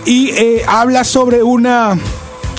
Y 0.06 0.30
eh, 0.32 0.64
habla 0.68 1.04
sobre 1.04 1.44
una, 1.44 1.98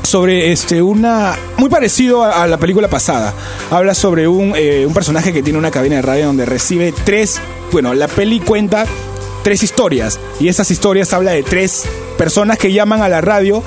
sobre 0.02 0.52
este, 0.52 0.82
una, 0.82 1.36
muy 1.56 1.68
parecido 1.68 2.24
a, 2.24 2.46
la 2.46 2.58
película 2.58 2.88
pasada. 2.88 3.34
Habla 3.70 3.94
sobre 3.94 4.28
un, 4.28 4.54
eh, 4.56 4.84
un 4.86 4.94
personaje 4.94 5.32
que 5.32 5.42
tiene 5.42 5.58
una 5.58 5.70
cabina 5.70 5.96
de 5.96 6.02
radio 6.02 6.26
donde 6.26 6.46
recibe 6.46 6.92
tres, 7.04 7.40
bueno, 7.70 7.94
la 7.94 8.08
peli 8.08 8.40
cuenta 8.40 8.86
tres 9.42 9.62
historias. 9.62 10.18
Y 10.40 10.48
esas 10.48 10.70
historias 10.70 11.12
habla 11.12 11.32
de 11.32 11.42
tres 11.42 11.84
personas 12.16 12.58
que 12.58 12.72
llaman 12.72 13.02
a 13.02 13.08
la 13.08 13.20
radio 13.20 13.62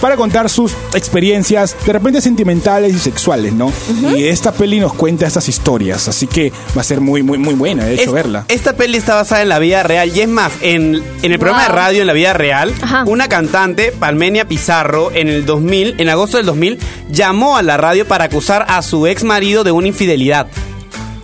para 0.00 0.16
contar 0.16 0.48
sus 0.50 0.72
experiencias 0.94 1.76
de 1.86 1.92
repente 1.92 2.20
sentimentales 2.20 2.94
y 2.94 2.98
sexuales, 2.98 3.52
¿no? 3.52 3.72
Y 4.14 4.24
esta 4.24 4.52
peli 4.52 4.78
nos 4.80 4.92
cuenta 4.94 5.26
estas 5.26 5.48
historias, 5.48 6.08
así 6.08 6.26
que 6.26 6.52
va 6.76 6.80
a 6.80 6.84
ser 6.84 7.00
muy, 7.00 7.22
muy, 7.22 7.38
muy 7.38 7.54
buena, 7.54 7.84
de 7.84 7.94
hecho, 7.94 8.04
Es- 8.04 8.12
verla. 8.12 8.44
Esta 8.48 8.74
peli 8.74 8.98
está 8.98 9.14
basada 9.14 9.42
en 9.42 9.48
la 9.48 9.58
vida 9.58 9.82
real 9.82 10.10
y 10.14 10.20
es 10.20 10.28
más, 10.28 10.52
en, 10.60 11.02
en 11.22 11.32
el 11.32 11.38
programa 11.38 11.62
de 11.64 11.68
radio 11.68 12.00
en 12.02 12.06
la 12.06 12.12
vida 12.12 12.32
real, 12.32 12.72
Ajá. 12.82 13.04
una 13.06 13.28
cantante, 13.28 13.92
Palmenia 13.92 14.46
Pizarro, 14.46 15.10
en 15.12 15.28
el 15.28 15.46
2000, 15.46 15.94
en 15.98 16.08
agosto 16.08 16.36
del 16.36 16.46
2000, 16.46 16.78
llamó 17.10 17.56
a 17.56 17.62
la 17.62 17.76
radio 17.76 18.06
para 18.06 18.24
acusar 18.24 18.66
a 18.68 18.82
su 18.82 19.06
ex 19.06 19.24
marido 19.24 19.64
de 19.64 19.72
una 19.72 19.88
infidelidad. 19.88 20.46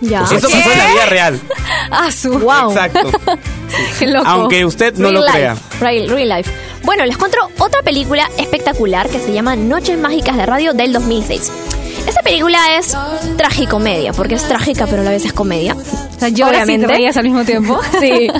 Ya. 0.01 0.23
Eso 0.23 0.35
pasó 0.49 0.71
en 0.71 0.77
la 0.77 0.87
vida 0.91 1.05
real. 1.07 1.39
Ah, 1.95 2.11
su. 2.11 2.29
Wow. 2.39 2.71
Exacto. 2.71 3.11
Qué 3.99 4.07
loco. 4.07 4.25
Aunque 4.27 4.65
usted 4.65 4.95
no 4.95 5.09
Real 5.09 5.13
lo 5.15 5.21
life. 5.21 5.33
crea. 5.37 5.55
Real, 5.79 6.09
real 6.09 6.29
life. 6.29 6.51
Bueno, 6.83 7.05
les 7.05 7.17
cuento 7.17 7.37
otra 7.59 7.81
película 7.81 8.29
espectacular 8.37 9.09
que 9.09 9.19
se 9.19 9.31
llama 9.31 9.55
Noches 9.55 9.97
Mágicas 9.97 10.35
de 10.35 10.45
Radio 10.45 10.73
del 10.73 10.91
2006. 10.91 11.51
Esta 12.05 12.21
película 12.21 12.59
es 12.77 12.95
tragicomedia, 13.37 14.11
porque 14.11 14.35
es 14.35 14.45
trágica 14.47 14.85
pero 14.87 15.01
a 15.01 15.05
la 15.05 15.11
vez 15.11 15.23
es 15.23 15.31
comedia. 15.31 15.75
O 15.75 16.19
sea, 16.19 16.27
yo 16.27 16.45
ahora 16.45 16.65
sí 16.65 16.77
te 16.77 17.07
al 17.07 17.23
mismo 17.23 17.45
tiempo. 17.45 17.79
Sí. 17.99 18.27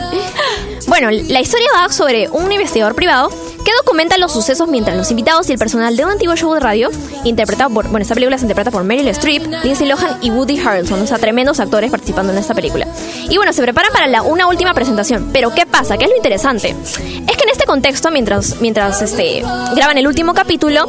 Bueno, 0.86 1.10
la 1.10 1.40
historia 1.40 1.68
va 1.76 1.90
sobre 1.90 2.30
un 2.30 2.52
investigador 2.52 2.94
privado 2.94 3.30
que 3.30 3.72
documenta 3.84 4.18
los 4.18 4.34
sucesos 4.34 4.68
mientras 4.68 4.98
los 4.98 5.10
invitados 5.12 5.50
y 5.50 5.54
el 5.54 5.58
personal 5.58 5.96
de 5.96 6.04
un 6.04 6.12
antiguo 6.12 6.36
show 6.36 6.54
de 6.54 6.60
radio, 6.60 6.90
interpretado 7.24 7.74
por, 7.74 7.88
bueno, 7.88 8.04
esta 8.04 8.14
película 8.14 8.38
se 8.38 8.44
interpreta 8.44 8.70
por 8.70 8.84
Meryl 8.84 9.08
Streep, 9.08 9.44
Lindsay 9.64 9.88
Lohan 9.88 10.18
y 10.22 10.30
Woody 10.30 10.60
Harrelson, 10.60 11.02
o 11.02 11.08
sea, 11.08 11.18
tremendos 11.18 11.60
actores 11.60 11.90
participando 11.90 12.34
en 12.34 12.40
esta 12.40 12.54
película. 12.54 12.86
Y 13.30 13.38
bueno, 13.38 13.54
se 13.54 13.62
preparan 13.62 13.94
para 13.94 14.08
la, 14.08 14.22
una 14.22 14.48
última 14.48 14.74
presentación. 14.74 15.30
Pero 15.32 15.54
¿qué 15.54 15.66
pasa? 15.66 15.98
¿Qué 15.98 16.06
es 16.06 16.12
lo 16.12 16.18
interesante? 16.18 16.76
Es 17.28 17.38
que 17.38 17.44
en 17.44 17.50
contexto, 17.74 18.12
mientras, 18.12 18.62
mientras 18.62 19.02
este, 19.02 19.42
graban 19.76 19.98
el 19.98 20.06
último 20.08 20.34
capítulo, 20.36 20.86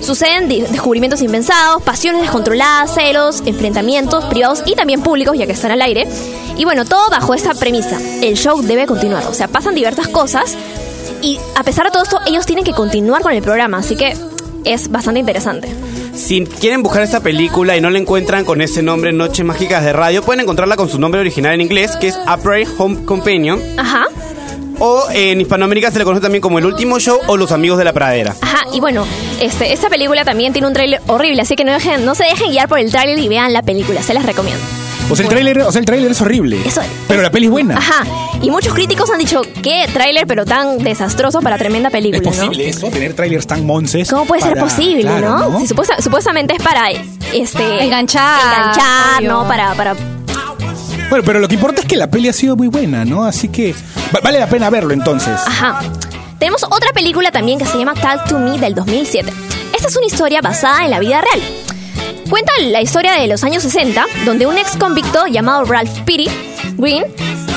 Suceden 0.00 0.48
de- 0.48 0.62
descubrimientos 0.70 1.22
impensados, 1.22 1.82
pasiones 1.82 2.22
descontroladas, 2.22 2.94
celos, 2.94 3.42
enfrentamientos 3.46 4.24
privados 4.26 4.62
y 4.64 4.74
también 4.76 5.00
públicos, 5.02 5.36
ya 5.36 5.44
que 5.46 5.52
están 5.52 5.70
al 5.72 5.82
aire. 5.82 6.06
Y 6.56 6.64
bueno, 6.64 6.84
todo 6.84 7.08
bajo 7.10 7.34
esta 7.34 7.52
premisa. 7.54 7.98
El 8.22 8.36
show 8.36 8.60
debe 8.62 8.86
continuar. 8.86 9.24
O 9.26 9.34
sea, 9.34 9.48
pasan 9.48 9.74
diversas 9.74 10.06
cosas 10.08 10.56
y 11.20 11.38
a 11.56 11.62
pesar 11.64 11.86
de 11.86 11.90
todo 11.92 12.02
esto, 12.04 12.20
ellos 12.26 12.46
tienen 12.46 12.64
que 12.64 12.72
continuar 12.72 13.22
con 13.22 13.32
el 13.32 13.42
programa. 13.42 13.78
Así 13.78 13.96
que 13.96 14.16
es 14.64 14.88
bastante 14.88 15.18
interesante. 15.20 15.68
Si 16.14 16.44
quieren 16.46 16.82
buscar 16.82 17.02
esta 17.02 17.20
película 17.20 17.76
y 17.76 17.80
no 17.80 17.90
la 17.90 17.98
encuentran 17.98 18.44
con 18.44 18.60
ese 18.60 18.82
nombre 18.82 19.12
Noches 19.12 19.44
Mágicas 19.44 19.84
de 19.84 19.92
Radio, 19.92 20.22
pueden 20.22 20.40
encontrarla 20.40 20.76
con 20.76 20.88
su 20.88 20.98
nombre 21.00 21.20
original 21.20 21.54
en 21.54 21.60
inglés, 21.60 21.96
que 22.00 22.08
es 22.08 22.18
Upright 22.32 22.68
Home 22.78 23.04
Companion. 23.04 23.60
Ajá. 23.76 24.06
O 24.80 25.06
en 25.12 25.40
Hispanoamérica 25.40 25.90
se 25.90 25.98
le 25.98 26.04
conoce 26.04 26.22
también 26.22 26.40
como 26.40 26.58
El 26.58 26.66
Último 26.66 26.98
Show 27.00 27.18
o 27.26 27.36
Los 27.36 27.50
Amigos 27.52 27.78
de 27.78 27.84
la 27.84 27.92
Pradera. 27.92 28.34
Ajá, 28.40 28.64
y 28.72 28.80
bueno, 28.80 29.04
este, 29.40 29.72
esta 29.72 29.88
película 29.88 30.24
también 30.24 30.52
tiene 30.52 30.68
un 30.68 30.74
tráiler 30.74 31.00
horrible, 31.08 31.42
así 31.42 31.56
que 31.56 31.64
no, 31.64 31.72
dejen, 31.72 32.04
no 32.04 32.14
se 32.14 32.24
dejen 32.24 32.50
guiar 32.50 32.68
por 32.68 32.78
el 32.78 32.90
tráiler 32.90 33.18
y 33.18 33.28
vean 33.28 33.52
la 33.52 33.62
película, 33.62 34.02
se 34.02 34.14
las 34.14 34.24
recomiendo. 34.24 34.62
O 35.10 35.16
sea, 35.16 35.24
el 35.24 35.30
tráiler, 35.30 35.58
o 35.62 35.72
sea, 35.72 35.78
el 35.80 35.86
tráiler 35.86 36.10
es 36.10 36.20
horrible. 36.20 36.60
Eso- 36.66 36.82
pero 37.08 37.22
la 37.22 37.30
peli 37.30 37.46
es 37.46 37.50
buena. 37.50 37.78
Ajá, 37.78 38.04
y 38.42 38.50
muchos 38.50 38.74
críticos 38.74 39.08
han 39.10 39.18
dicho, 39.18 39.40
¿qué 39.62 39.86
tráiler 39.92 40.26
pero 40.26 40.44
tan 40.44 40.78
desastroso 40.78 41.40
para 41.40 41.56
tremenda 41.56 41.88
¿Es 41.88 41.92
película, 41.92 42.20
no? 42.30 42.30
posible 42.30 42.68
eso? 42.68 42.88
Tener 42.88 43.14
trailers 43.14 43.46
tan 43.46 43.64
monces. 43.64 44.08
¿Cómo 44.10 44.26
puede 44.26 44.42
ser 44.42 44.58
posible, 44.58 45.02
claro, 45.02 45.38
no? 45.50 45.66
Supuesta- 45.66 46.00
supuestamente 46.02 46.54
es 46.56 46.62
para 46.62 46.90
este 47.32 47.82
Enganchar, 47.84 48.40
enganchar, 48.42 49.18
obvio. 49.18 49.32
¿no? 49.32 49.48
Para, 49.48 49.72
para 49.74 49.96
Bueno, 51.10 51.24
pero 51.24 51.40
lo 51.40 51.48
que 51.48 51.54
importa 51.54 51.80
es 51.80 51.86
que 51.86 51.96
la 51.96 52.10
peli 52.10 52.28
ha 52.28 52.32
sido 52.32 52.56
muy 52.56 52.68
buena, 52.68 53.04
¿no? 53.04 53.24
Así 53.24 53.48
que 53.48 53.74
va- 54.14 54.20
vale 54.22 54.38
la 54.38 54.46
pena 54.46 54.68
verlo 54.70 54.92
entonces. 54.92 55.40
Ajá. 55.46 55.80
Tenemos 56.38 56.62
otra 56.64 56.92
película 56.92 57.30
también 57.32 57.58
que 57.58 57.66
se 57.66 57.78
llama 57.78 57.94
Talk 57.94 58.28
to 58.28 58.38
Me 58.38 58.58
del 58.58 58.74
2007. 58.74 59.32
Esta 59.74 59.88
es 59.88 59.96
una 59.96 60.06
historia 60.06 60.40
basada 60.40 60.84
en 60.84 60.90
la 60.90 60.98
vida 61.00 61.20
real. 61.20 61.42
Cuenta 62.28 62.52
la 62.60 62.82
historia 62.82 63.12
de 63.14 63.26
los 63.26 63.42
años 63.42 63.62
60, 63.62 64.04
donde 64.26 64.46
un 64.46 64.58
ex 64.58 64.76
convicto 64.76 65.26
llamado 65.26 65.64
Ralph 65.64 66.00
Peary 66.04 66.28
Green, 66.76 67.04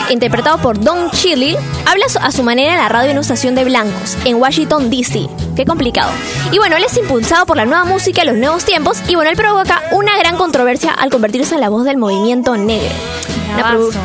interpretado 0.09 0.57
por 0.59 0.79
Don 0.79 1.11
Cheadle, 1.11 1.57
habla 1.85 2.05
a 2.21 2.31
su 2.31 2.41
manera 2.43 2.71
en 2.73 2.79
la 2.79 2.87
radio 2.89 3.09
en 3.11 3.17
una 3.17 3.21
estación 3.21 3.53
de 3.53 3.65
blancos, 3.65 4.17
en 4.23 4.37
Washington, 4.37 4.89
D.C. 4.89 5.27
Qué 5.57 5.65
complicado. 5.65 6.09
Y 6.53 6.57
bueno, 6.57 6.77
él 6.77 6.83
es 6.85 6.95
impulsado 6.97 7.45
por 7.45 7.57
la 7.57 7.65
nueva 7.65 7.83
música, 7.83 8.23
los 8.23 8.35
nuevos 8.35 8.63
tiempos, 8.63 8.97
y 9.09 9.15
bueno, 9.15 9.29
él 9.29 9.35
provoca 9.35 9.81
una 9.91 10.17
gran 10.17 10.37
controversia 10.37 10.91
al 10.91 11.09
convertirse 11.09 11.55
en 11.55 11.61
la 11.61 11.69
voz 11.69 11.83
del 11.83 11.97
movimiento 11.97 12.55
negro. 12.55 12.89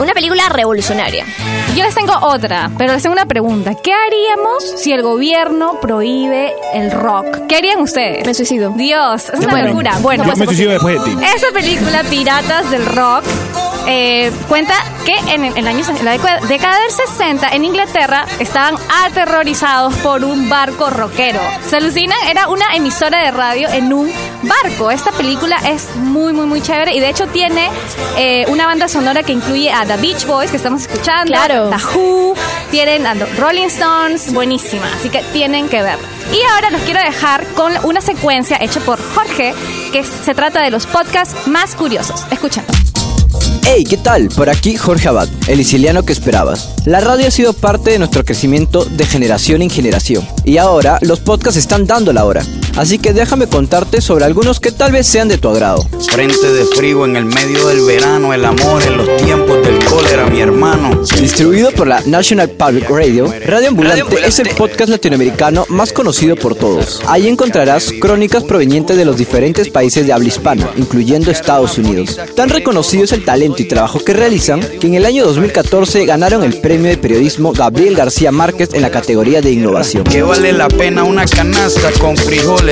Una, 0.00 0.12
película 0.12 0.48
revolucionaria. 0.48 1.24
Yo 1.74 1.84
les 1.84 1.94
tengo 1.94 2.12
otra, 2.20 2.70
pero 2.78 2.92
les 2.92 3.02
tengo 3.02 3.12
una 3.14 3.26
pregunta. 3.26 3.72
¿Qué 3.82 3.92
haríamos 3.92 4.64
si 4.82 4.92
el 4.92 5.02
gobierno 5.02 5.78
prohíbe 5.80 6.54
el 6.74 6.90
rock? 6.90 7.46
¿Qué 7.48 7.56
harían 7.56 7.80
ustedes? 7.80 8.26
Me 8.26 8.34
suicido. 8.34 8.70
Dios, 8.76 9.28
es 9.30 9.40
Yo 9.40 9.48
una 9.48 9.62
locura. 9.62 9.92
Bueno, 10.00 10.24
Yo 10.24 10.36
me 10.36 10.46
suicido 10.46 10.72
después 10.72 10.98
de 11.04 11.10
ti. 11.10 11.16
esa 11.34 11.48
película 11.52 12.02
Piratas 12.04 12.70
del 12.70 12.84
Rock 12.86 13.24
eh, 13.88 14.32
cuenta 14.48 14.74
que 15.04 15.14
en, 15.32 15.44
el- 15.44 15.52
en 15.52 15.58
el 15.58 15.68
año- 15.68 15.84
en 15.96 16.04
la 16.04 16.12
década, 16.12 16.40
década 16.48 16.78
del 16.80 16.90
60 16.90 17.48
en 17.50 17.64
Inglaterra 17.64 18.26
estaban 18.40 18.74
aterrorizados 19.04 19.94
por 19.96 20.24
un 20.24 20.48
barco 20.48 20.90
rockero. 20.90 21.40
Se 21.68 21.76
alucinan, 21.76 22.18
era 22.28 22.48
una 22.48 22.74
emisora 22.74 23.22
de 23.24 23.30
radio 23.30 23.68
en 23.68 23.92
un 23.92 24.10
barco. 24.42 24.90
Esta 24.90 25.12
película 25.12 25.56
es 25.68 25.94
muy, 25.96 26.32
muy, 26.32 26.46
muy 26.46 26.60
chévere 26.60 26.94
y 26.94 27.00
de 27.00 27.10
hecho 27.10 27.26
tiene 27.26 27.70
eh, 28.16 28.44
una 28.48 28.66
banda 28.66 28.88
sonora 28.88 29.22
que 29.22 29.32
incluye 29.32 29.70
a 29.70 29.84
The 29.86 29.96
Beach 29.96 30.26
Boys 30.26 30.50
que 30.50 30.56
estamos 30.56 30.82
escuchando, 30.82 31.26
Claro. 31.32 31.70
The 31.70 31.98
Who, 31.98 32.34
tienen 32.70 33.06
a 33.06 33.14
los 33.14 33.34
Rolling 33.36 33.66
Stones, 33.66 34.32
buenísima, 34.32 34.86
así 34.94 35.08
que 35.08 35.22
tienen 35.32 35.68
que 35.68 35.82
ver. 35.82 35.98
Y 36.32 36.38
ahora 36.54 36.70
los 36.70 36.82
quiero 36.82 37.00
dejar 37.00 37.46
con 37.54 37.72
una 37.84 38.00
secuencia 38.00 38.58
hecha 38.60 38.80
por 38.80 38.98
Jorge 39.14 39.54
que 39.92 40.04
se 40.04 40.34
trata 40.34 40.62
de 40.62 40.70
los 40.70 40.86
podcasts 40.86 41.46
más 41.46 41.74
curiosos. 41.74 42.24
Escuchen. 42.30 42.64
Hey, 43.64 43.84
¿qué 43.84 43.96
tal? 43.96 44.28
Por 44.28 44.48
aquí 44.48 44.76
Jorge 44.76 45.08
Abad, 45.08 45.28
el 45.48 45.58
siciliano 45.58 46.04
que 46.04 46.12
esperabas. 46.12 46.70
La 46.84 47.00
radio 47.00 47.26
ha 47.26 47.30
sido 47.30 47.52
parte 47.52 47.90
de 47.90 47.98
nuestro 47.98 48.24
crecimiento 48.24 48.84
de 48.84 49.04
generación 49.04 49.60
en 49.60 49.70
generación. 49.70 50.26
Y 50.44 50.58
ahora 50.58 50.98
los 51.00 51.20
podcasts 51.20 51.58
están 51.58 51.86
dando 51.86 52.12
la 52.12 52.24
hora. 52.24 52.42
Así 52.76 52.98
que 52.98 53.14
déjame 53.14 53.46
contarte 53.46 54.02
sobre 54.02 54.26
algunos 54.26 54.60
que 54.60 54.70
tal 54.70 54.92
vez 54.92 55.06
sean 55.06 55.28
de 55.28 55.38
tu 55.38 55.48
agrado. 55.48 55.86
Frente 56.10 56.52
de 56.52 56.64
frío 56.66 57.06
en 57.06 57.16
el 57.16 57.24
medio 57.24 57.68
del 57.68 57.80
verano, 57.80 58.34
el 58.34 58.44
amor 58.44 58.82
en 58.82 58.98
los 58.98 59.16
tiempos 59.16 59.66
del 59.66 59.82
cólera, 59.84 60.26
mi 60.26 60.40
hermano. 60.40 61.00
Distribuido 61.18 61.70
por 61.70 61.86
la 61.86 62.02
National 62.02 62.50
Public 62.50 62.90
Radio, 62.90 63.32
Radio 63.46 63.68
Ambulante 63.68 64.16
es 64.26 64.38
el 64.40 64.50
podcast 64.50 64.90
latinoamericano 64.90 65.64
más 65.70 65.94
conocido 65.94 66.36
por 66.36 66.54
todos. 66.54 67.02
Ahí 67.06 67.28
encontrarás 67.28 67.92
crónicas 67.98 68.44
provenientes 68.44 68.98
de 68.98 69.06
los 69.06 69.16
diferentes 69.16 69.70
países 69.70 70.06
de 70.06 70.12
habla 70.12 70.28
hispana, 70.28 70.68
incluyendo 70.76 71.30
Estados 71.30 71.78
Unidos. 71.78 72.20
Tan 72.34 72.50
reconocido 72.50 73.04
es 73.04 73.12
el 73.12 73.24
talento 73.24 73.62
y 73.62 73.68
trabajo 73.68 74.04
que 74.04 74.12
realizan 74.12 74.60
que 74.60 74.86
en 74.86 74.96
el 74.96 75.06
año 75.06 75.24
2014 75.24 76.04
ganaron 76.04 76.44
el 76.44 76.60
premio 76.60 76.90
de 76.90 76.98
periodismo 76.98 77.52
Gabriel 77.52 77.96
García 77.96 78.32
Márquez 78.32 78.74
en 78.74 78.82
la 78.82 78.90
categoría 78.90 79.40
de 79.40 79.52
innovación. 79.52 80.04
Que 80.04 80.22
vale 80.22 80.52
la 80.52 80.68
pena 80.68 81.04
una 81.04 81.24
canasta 81.24 81.90
con 81.98 82.16
frijoles. 82.18 82.65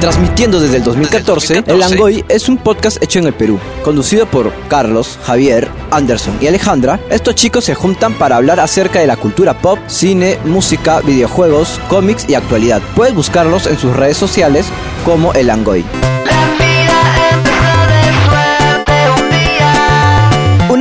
Transmitiendo 0.00 0.58
desde 0.58 0.78
el 0.78 0.84
2014, 0.84 1.64
El 1.66 1.80
Langoy 1.80 2.24
es 2.30 2.48
un 2.48 2.56
podcast 2.56 3.02
hecho 3.02 3.18
en 3.18 3.26
el 3.26 3.34
Perú, 3.34 3.60
conducido 3.84 4.24
por 4.24 4.54
Carlos, 4.68 5.18
Javier, 5.22 5.68
Anderson 5.90 6.38
y 6.40 6.46
Alejandra. 6.46 6.98
Estos 7.10 7.34
chicos 7.34 7.64
se 7.64 7.74
juntan 7.74 8.14
para 8.14 8.36
hablar 8.36 8.58
acerca 8.58 9.00
de 9.00 9.06
la 9.06 9.18
cultura 9.18 9.60
pop, 9.60 9.78
cine, 9.86 10.38
música, 10.46 11.02
videojuegos, 11.02 11.78
cómics 11.90 12.26
y 12.26 12.34
actualidad. 12.34 12.80
Puedes 12.96 13.14
buscarlos 13.14 13.66
en 13.66 13.76
sus 13.76 13.94
redes 13.94 14.16
sociales 14.16 14.64
como 15.04 15.34
El 15.34 15.48
Langoy. 15.48 15.84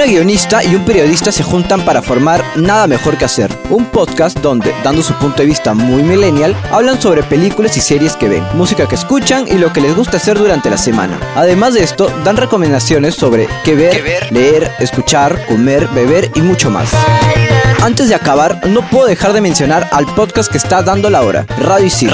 Guionista 0.10 0.64
y 0.64 0.76
un 0.76 0.84
periodista 0.86 1.32
se 1.32 1.44
juntan 1.44 1.86
para 1.86 2.02
formar 2.02 2.44
Nada 2.56 2.88
Mejor 2.88 3.18
que 3.18 3.26
Hacer, 3.26 3.56
un 3.70 3.86
podcast 3.86 4.40
donde, 4.40 4.74
dando 4.84 5.04
su 5.04 5.14
punto 5.14 5.44
de 5.44 5.46
vista 5.46 5.74
muy 5.74 6.02
millennial, 6.02 6.56
hablan 6.72 7.00
sobre 7.00 7.22
películas 7.22 7.78
y 7.78 7.82
series 7.82 8.16
que 8.16 8.28
ven, 8.28 8.44
música 8.56 8.88
que 8.88 8.96
escuchan 8.96 9.48
y 9.48 9.54
lo 9.54 9.72
que 9.72 9.82
les 9.82 9.96
gusta 9.96 10.18
hacer 10.18 10.38
durante 10.38 10.70
la 10.70 10.78
semana. 10.78 11.20
Además 11.36 11.76
de 11.76 11.84
esto, 11.84 12.12
dan 12.24 12.38
recomendaciones 12.38 13.16
sobre 13.16 13.48
qué 13.64 13.76
ver, 13.76 14.32
leer, 14.32 14.72
escuchar, 14.80 15.46
comer, 15.46 15.88
beber 15.90 16.32
y 16.34 16.42
mucho 16.42 16.72
más. 16.72 16.90
Antes 17.82 18.10
de 18.10 18.16
acabar, 18.16 18.68
no 18.68 18.82
puedo 18.90 19.06
dejar 19.06 19.34
de 19.34 19.42
mencionar 19.42 19.88
al 19.92 20.06
podcast 20.08 20.52
que 20.52 20.58
está 20.58 20.82
dando 20.82 21.10
la 21.10 21.22
hora, 21.22 21.46
Radio 21.60 21.86
Isil, 21.86 22.12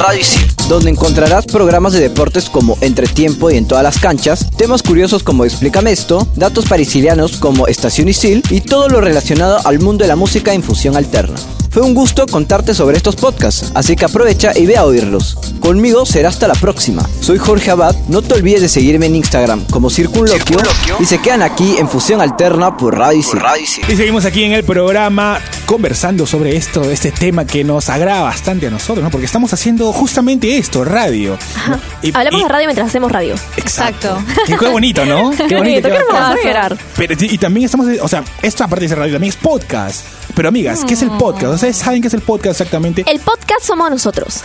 donde 0.68 0.90
encontrarás 0.90 1.46
programas 1.46 1.94
de 1.94 2.00
deportes 2.00 2.50
como 2.50 2.78
Entretiempo 2.82 3.52
y 3.52 3.58
en 3.58 3.68
todas 3.68 3.84
las 3.84 4.00
canchas, 4.00 4.50
temas 4.58 4.82
curiosos 4.82 5.24
como 5.24 5.46
Explícame 5.46 5.92
esto, 5.92 6.28
datos 6.36 6.68
parisilianos 6.68 7.38
como 7.38 7.68
Estación 7.68 8.10
Isil 8.10 8.44
y 8.50 8.62
todo 8.62 8.90
lo 8.90 9.02
relacionado 9.02 9.60
al 9.66 9.80
mundo 9.80 10.04
de 10.04 10.08
la 10.08 10.16
música 10.16 10.54
en 10.54 10.64
fusión 10.64 10.96
alterna. 10.96 11.36
Fue 11.76 11.84
un 11.84 11.94
gusto 11.94 12.26
contarte 12.26 12.74
sobre 12.74 12.96
estos 12.96 13.18
podcasts, 13.18 13.74
así 13.76 13.98
que 13.98 14.06
aprovecha 14.06 14.58
y 14.58 14.66
ve 14.66 14.78
a 14.78 14.86
oírlos. 14.86 15.38
Conmigo 15.60 16.06
será 16.06 16.30
hasta 16.30 16.48
la 16.48 16.54
próxima. 16.54 17.06
Soy 17.20 17.38
Jorge 17.38 17.70
Abad, 17.70 17.94
no 18.08 18.22
te 18.22 18.34
olvides 18.34 18.62
de 18.62 18.70
seguirme 18.70 19.08
en 19.08 19.16
Instagram 19.18 19.66
como 19.66 19.90
Circunloquio 19.90 20.58
y 21.02 21.06
se 21.06 21.18
quedan 21.18 21.42
aquí 21.42 21.76
en 21.78 21.90
Fusión 21.90 22.22
Alterna 22.22 22.78
por 22.78 22.98
Radio 22.98 23.20
Isil. 23.20 23.42
Y 23.90 23.96
seguimos 23.98 24.24
aquí 24.24 24.46
en 24.46 24.54
el 24.54 24.64
programa 24.64 25.42
conversando 25.66 26.26
sobre 26.26 26.56
esto, 26.56 26.82
este 26.90 27.12
tema 27.12 27.44
que 27.44 27.66
nos 27.66 27.90
agrada 27.90 28.22
bastante 28.22 28.68
a 28.68 28.70
nosotros, 28.70 29.04
¿no? 29.04 29.12
Porque 29.12 29.26
estamos 29.26 29.52
haciendo 29.52 29.92
justamente 29.92 30.58
esto, 30.58 30.86
radio. 30.86 31.38
¿no? 31.68 31.78
Y- 32.02 32.16
Hablamos 32.16 32.40
y- 32.40 32.44
de 32.44 32.50
radio 32.50 32.68
mientras 32.68 32.88
hacemos 32.88 33.12
radio. 33.12 33.36
Exacto. 33.58 34.18
Qué, 34.48 34.56
qué 34.58 34.68
bonito, 34.70 35.06
¿no? 35.06 35.32
Qué 35.50 35.58
bonito. 35.58 35.90
qué 35.90 35.96
hermoso. 35.96 36.78
Pero, 36.96 37.16
y 37.20 37.36
y 37.36 37.38
también 37.38 37.66
estamos, 37.66 37.88
o 38.02 38.08
sea, 38.08 38.24
esto 38.42 38.64
aparte 38.64 38.86
de 38.86 38.90
ser 38.90 38.98
radio, 39.00 39.12
también 39.16 39.32
es 39.34 39.36
podcast. 39.36 40.06
Pero 40.36 40.50
amigas, 40.50 40.84
¿qué 40.86 40.96
es 40.96 41.02
el 41.02 41.12
podcast? 41.12 41.64
¿Ustedes 41.66 41.78
saben 41.84 42.00
qué 42.00 42.10
es 42.10 42.14
el 42.14 42.22
podcast 42.22 42.62
exactamente? 42.62 43.04
El 43.08 43.20
podcast 43.22 43.64
somos 43.64 43.90
nosotros. 43.90 44.44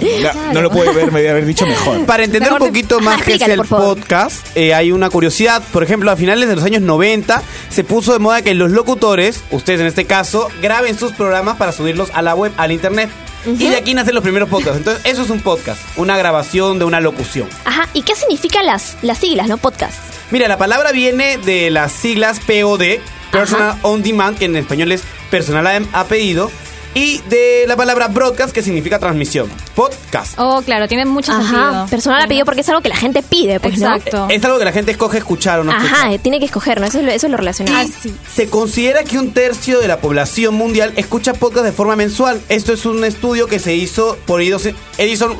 Ya, 0.00 0.34
No 0.52 0.60
lo 0.60 0.72
puede 0.72 0.92
ver, 0.92 1.12
me 1.12 1.20
debe 1.20 1.30
haber 1.30 1.46
dicho 1.46 1.64
mejor. 1.64 2.04
Para 2.04 2.24
entender 2.24 2.52
un 2.52 2.58
te- 2.58 2.66
poquito 2.66 2.98
más 2.98 3.22
qué 3.24 3.34
es 3.34 3.42
el 3.42 3.60
podcast, 3.60 4.44
eh, 4.56 4.74
hay 4.74 4.90
una 4.90 5.08
curiosidad. 5.08 5.62
Por 5.72 5.84
ejemplo, 5.84 6.10
a 6.10 6.16
finales 6.16 6.48
de 6.48 6.56
los 6.56 6.64
años 6.64 6.82
90 6.82 7.40
se 7.70 7.84
puso 7.84 8.12
de 8.12 8.18
moda 8.18 8.42
que 8.42 8.54
los 8.54 8.72
locutores, 8.72 9.40
ustedes 9.52 9.82
en 9.82 9.86
este 9.86 10.04
caso, 10.04 10.48
graben 10.60 10.98
sus 10.98 11.12
programas 11.12 11.58
para 11.58 11.70
subirlos 11.70 12.10
a 12.12 12.22
la 12.22 12.34
web, 12.34 12.50
al 12.56 12.72
internet. 12.72 13.08
Y 13.46 13.68
de 13.68 13.76
aquí 13.76 13.94
nacen 13.94 14.12
los 14.16 14.24
primeros 14.24 14.48
podcasts. 14.48 14.78
Entonces, 14.78 15.00
eso 15.06 15.22
es 15.22 15.30
un 15.30 15.42
podcast, 15.42 15.80
una 15.96 16.16
grabación 16.16 16.80
de 16.80 16.84
una 16.86 17.00
locución. 17.00 17.48
Ajá. 17.64 17.88
¿Y 17.92 18.02
qué 18.02 18.16
significan 18.16 18.66
las, 18.66 18.96
las 19.02 19.18
siglas, 19.18 19.46
no? 19.46 19.58
Podcast. 19.58 19.94
Mira, 20.32 20.48
la 20.48 20.58
palabra 20.58 20.90
viene 20.90 21.38
de 21.38 21.70
las 21.70 21.92
siglas 21.92 22.40
POD, 22.40 22.98
Personal 23.32 23.78
On 23.82 24.02
Demand, 24.02 24.38
que 24.38 24.44
en 24.44 24.56
español 24.56 24.92
es 24.92 25.02
personal 25.30 25.66
a, 25.66 26.00
a 26.00 26.04
pedido, 26.04 26.50
y 26.94 27.18
de 27.28 27.64
la 27.66 27.76
palabra 27.76 28.08
broadcast, 28.08 28.52
que 28.52 28.62
significa 28.62 28.98
transmisión. 28.98 29.50
Podcast. 29.74 30.34
Oh, 30.36 30.60
claro, 30.62 30.88
tiene 30.88 31.06
mucho 31.06 31.32
Ajá. 31.32 31.42
sentido. 31.42 31.86
Personal 31.86 32.22
a 32.22 32.26
pedido 32.26 32.44
porque 32.44 32.60
es 32.60 32.68
algo 32.68 32.82
que 32.82 32.90
la 32.90 32.96
gente 32.96 33.22
pide, 33.22 33.60
pues, 33.60 33.78
¿no? 33.78 33.94
Exacto. 33.94 34.26
Es 34.28 34.44
algo 34.44 34.58
que 34.58 34.64
la 34.66 34.72
gente 34.72 34.92
escoge 34.92 35.18
escuchar 35.18 35.60
o 35.60 35.64
no 35.64 35.72
escuchar. 35.72 36.06
Ajá, 36.08 36.18
tiene 36.18 36.38
que 36.38 36.44
escoger, 36.44 36.80
¿no? 36.80 36.86
Eso 36.86 36.98
es 36.98 37.04
lo, 37.04 37.10
eso 37.10 37.26
es 37.26 37.30
lo 37.30 37.38
relacionado. 37.38 37.78
Ah, 37.78 37.86
sí. 37.86 38.14
Se 38.30 38.48
considera 38.48 39.04
que 39.04 39.18
un 39.18 39.32
tercio 39.32 39.80
de 39.80 39.88
la 39.88 40.00
población 40.00 40.54
mundial 40.54 40.92
escucha 40.96 41.32
podcast 41.32 41.64
de 41.64 41.72
forma 41.72 41.96
mensual. 41.96 42.40
Esto 42.50 42.74
es 42.74 42.84
un 42.84 43.02
estudio 43.04 43.46
que 43.46 43.58
se 43.58 43.74
hizo 43.74 44.18
por 44.26 44.42
Edison 44.42 45.36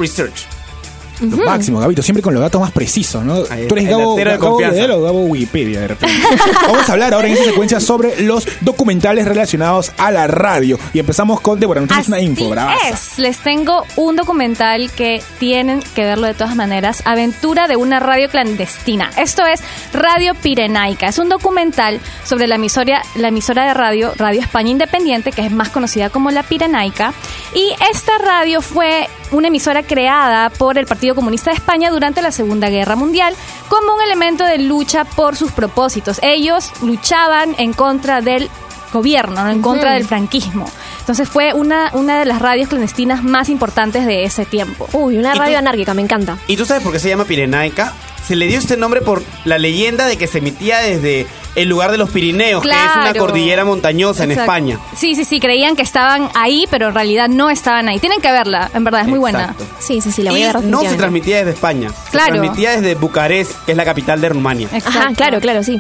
Lo 1.23 1.37
máximo, 1.45 1.79
Gabito, 1.81 2.03
siempre 2.03 2.23
con 2.23 2.35
los 2.35 2.43
datos 2.43 2.61
más 2.61 2.73
precisos, 2.73 3.25
¿no? 3.25 3.35
Ahí 3.51 3.69
Tú 3.69 3.75
eres 3.77 3.89
Gabo, 3.89 4.17
de 4.17 4.25
Gabo 4.25 5.03
Gabo 5.03 5.21
Wikipedia, 5.25 5.81
de 5.81 5.89
repente. 5.89 6.17
Vamos 6.67 6.89
a 6.89 6.93
hablar 6.93 7.15
ahora 7.15 7.29
en 7.29 7.35
esta 7.35 7.45
secuencia 7.47 7.81
sobre 7.81 8.21
los 8.23 8.47
documentales 8.61 9.27
relacionados 9.27 9.93
a 9.99 10.11
la 10.11 10.27
radio. 10.27 10.79
Y 10.93 10.99
empezamos 10.99 11.41
con 11.41 11.61
Débora, 11.61 11.81
nos 11.81 11.89
tienes 11.89 12.09
una 12.09 12.17
Así 12.19 12.27
info, 12.27 12.51
bravaza. 12.51 12.89
es. 12.91 13.19
Les 13.19 13.39
tengo 13.39 13.85
un 13.97 14.17
documental 14.17 14.91
que 14.93 15.23
tienen 15.39 15.81
que 15.95 16.05
verlo 16.05 16.27
de 16.27 16.35
todas 16.35 16.57
maneras. 16.57 17.03
Aventura 17.05 17.69
de 17.69 17.77
una 17.77 18.01
radio 18.01 18.29
clandestina. 18.29 19.11
Esto 19.17 19.45
es 19.47 19.61
Radio 19.93 20.35
Pirenaica. 20.35 21.09
Es 21.09 21.19
un 21.19 21.29
documental 21.29 22.01
sobre 22.25 22.47
la 22.47 22.57
emisora, 22.57 23.03
la 23.17 23.29
emisora 23.29 23.67
de 23.67 23.75
radio, 23.75 24.13
Radio 24.17 24.41
España 24.41 24.71
Independiente, 24.71 25.33
que 25.33 25.45
es 25.47 25.53
más 25.53 25.69
conocida 25.69 26.11
como 26.11 26.31
La 26.31 26.43
Pirenaica. 26.43 27.13
Y 27.55 27.73
esta 27.91 28.19
radio 28.19 28.61
fue 28.63 29.09
una 29.33 29.49
emisora 29.49 29.83
creada 29.83 30.51
por 30.51 30.79
el 30.79 30.87
Partido 30.87 31.15
Comunista 31.15 31.51
de 31.51 31.57
España 31.57 31.91
durante 31.91 32.23
la 32.23 32.31
Segunda 32.33 32.69
Guerra 32.69 32.97
Mundial 32.97 33.35
como 33.69 33.95
un 33.95 34.03
elemento 34.03 34.45
de 34.45 34.59
lucha 34.59 35.05
por 35.05 35.37
sus 35.37 35.53
propósitos. 35.53 36.19
Ellos 36.23 36.71
luchaban 36.83 37.55
en 37.59 37.73
contra 37.73 38.21
del 38.21 38.51
gobierno, 38.93 39.43
¿no? 39.43 39.51
en 39.51 39.63
contra 39.63 39.95
del 39.95 40.07
franquismo. 40.07 40.71
Entonces 41.01 41.29
fue 41.29 41.55
una, 41.55 41.91
una 41.95 42.19
de 42.19 42.27
las 42.27 42.41
radios 42.41 42.69
clandestinas 42.69 43.25
más 43.25 43.49
importantes 43.49 44.05
de 44.07 44.25
ese 44.25 44.45
tiempo. 44.45 44.87
Uy, 44.93 45.17
una 45.17 45.35
¿Y 45.35 45.39
radio 45.39 45.55
tú? 45.55 45.59
anárquica, 45.59 45.95
me 45.95 46.03
encanta. 46.03 46.37
¿Y 46.47 46.57
tú 46.57 46.67
sabes 46.67 46.83
por 46.83 46.93
qué 46.93 46.99
se 46.99 47.09
llama 47.09 47.25
Pirenaica? 47.25 47.95
Se 48.27 48.37
le 48.37 48.47
dio 48.47 48.59
este 48.59 48.77
nombre 48.77 49.01
por 49.01 49.23
la 49.45 49.59
leyenda 49.59 50.07
de 50.07 50.17
que 50.17 50.27
se 50.27 50.39
emitía 50.39 50.79
desde 50.81 51.27
el 51.55 51.69
lugar 51.69 51.91
de 51.91 51.99
los 51.99 52.11
Pirineos, 52.11 52.63
que 52.63 52.71
es 52.71 52.97
una 52.97 53.15
cordillera 53.15 53.65
montañosa 53.65 54.25
en. 54.25 54.33
España. 54.33 54.79
Sí, 54.97 55.15
sí, 55.15 55.25
sí, 55.25 55.41
creían 55.41 55.77
que 55.77 55.83
estaban 55.83 56.31
ahí, 56.35 56.67
pero 56.71 56.89
en 56.89 56.95
realidad 56.95 57.29
no 57.29 57.51
estaban 57.51 57.89
ahí. 57.89 57.99
Tienen 57.99 58.21
que 58.21 58.31
verla, 58.33 58.71
en 58.73 58.85
verdad, 58.85 59.03
es 59.03 59.09
muy 59.09 59.19
buena. 59.19 59.55
Sí, 59.79 60.01
sí, 60.01 60.11
sí, 60.11 60.23
la 60.23 60.31
voy 60.31 60.41
Y 60.41 60.45
a 60.45 60.53
ver 60.53 60.65
no 60.65 60.81
se 60.83 60.95
transmitía 60.97 61.39
desde 61.39 61.51
España. 61.53 61.91
Claro. 62.11 62.35
Se 62.35 62.39
transmitía 62.41 62.71
desde 62.73 62.95
Bucarest, 62.95 63.53
que 63.67 63.73
es 63.73 63.77
la 63.77 63.85
capital 63.85 64.21
de 64.21 64.29
Rumania. 64.31 64.69
Exacto. 64.73 64.99
Ajá, 64.99 65.13
claro, 65.15 65.41
claro, 65.41 65.63
sí. 65.63 65.79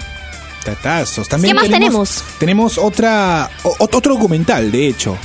Tatazos. 0.65 1.29
También 1.29 1.57
¿Qué 1.57 1.61
más 1.61 1.71
tenemos? 1.71 2.25
Tenemos 2.39 2.79
otra, 2.79 3.51
o- 3.65 3.77
otro 3.79 4.15
documental, 4.15 4.71
de 4.71 4.89
hecho. 4.89 5.17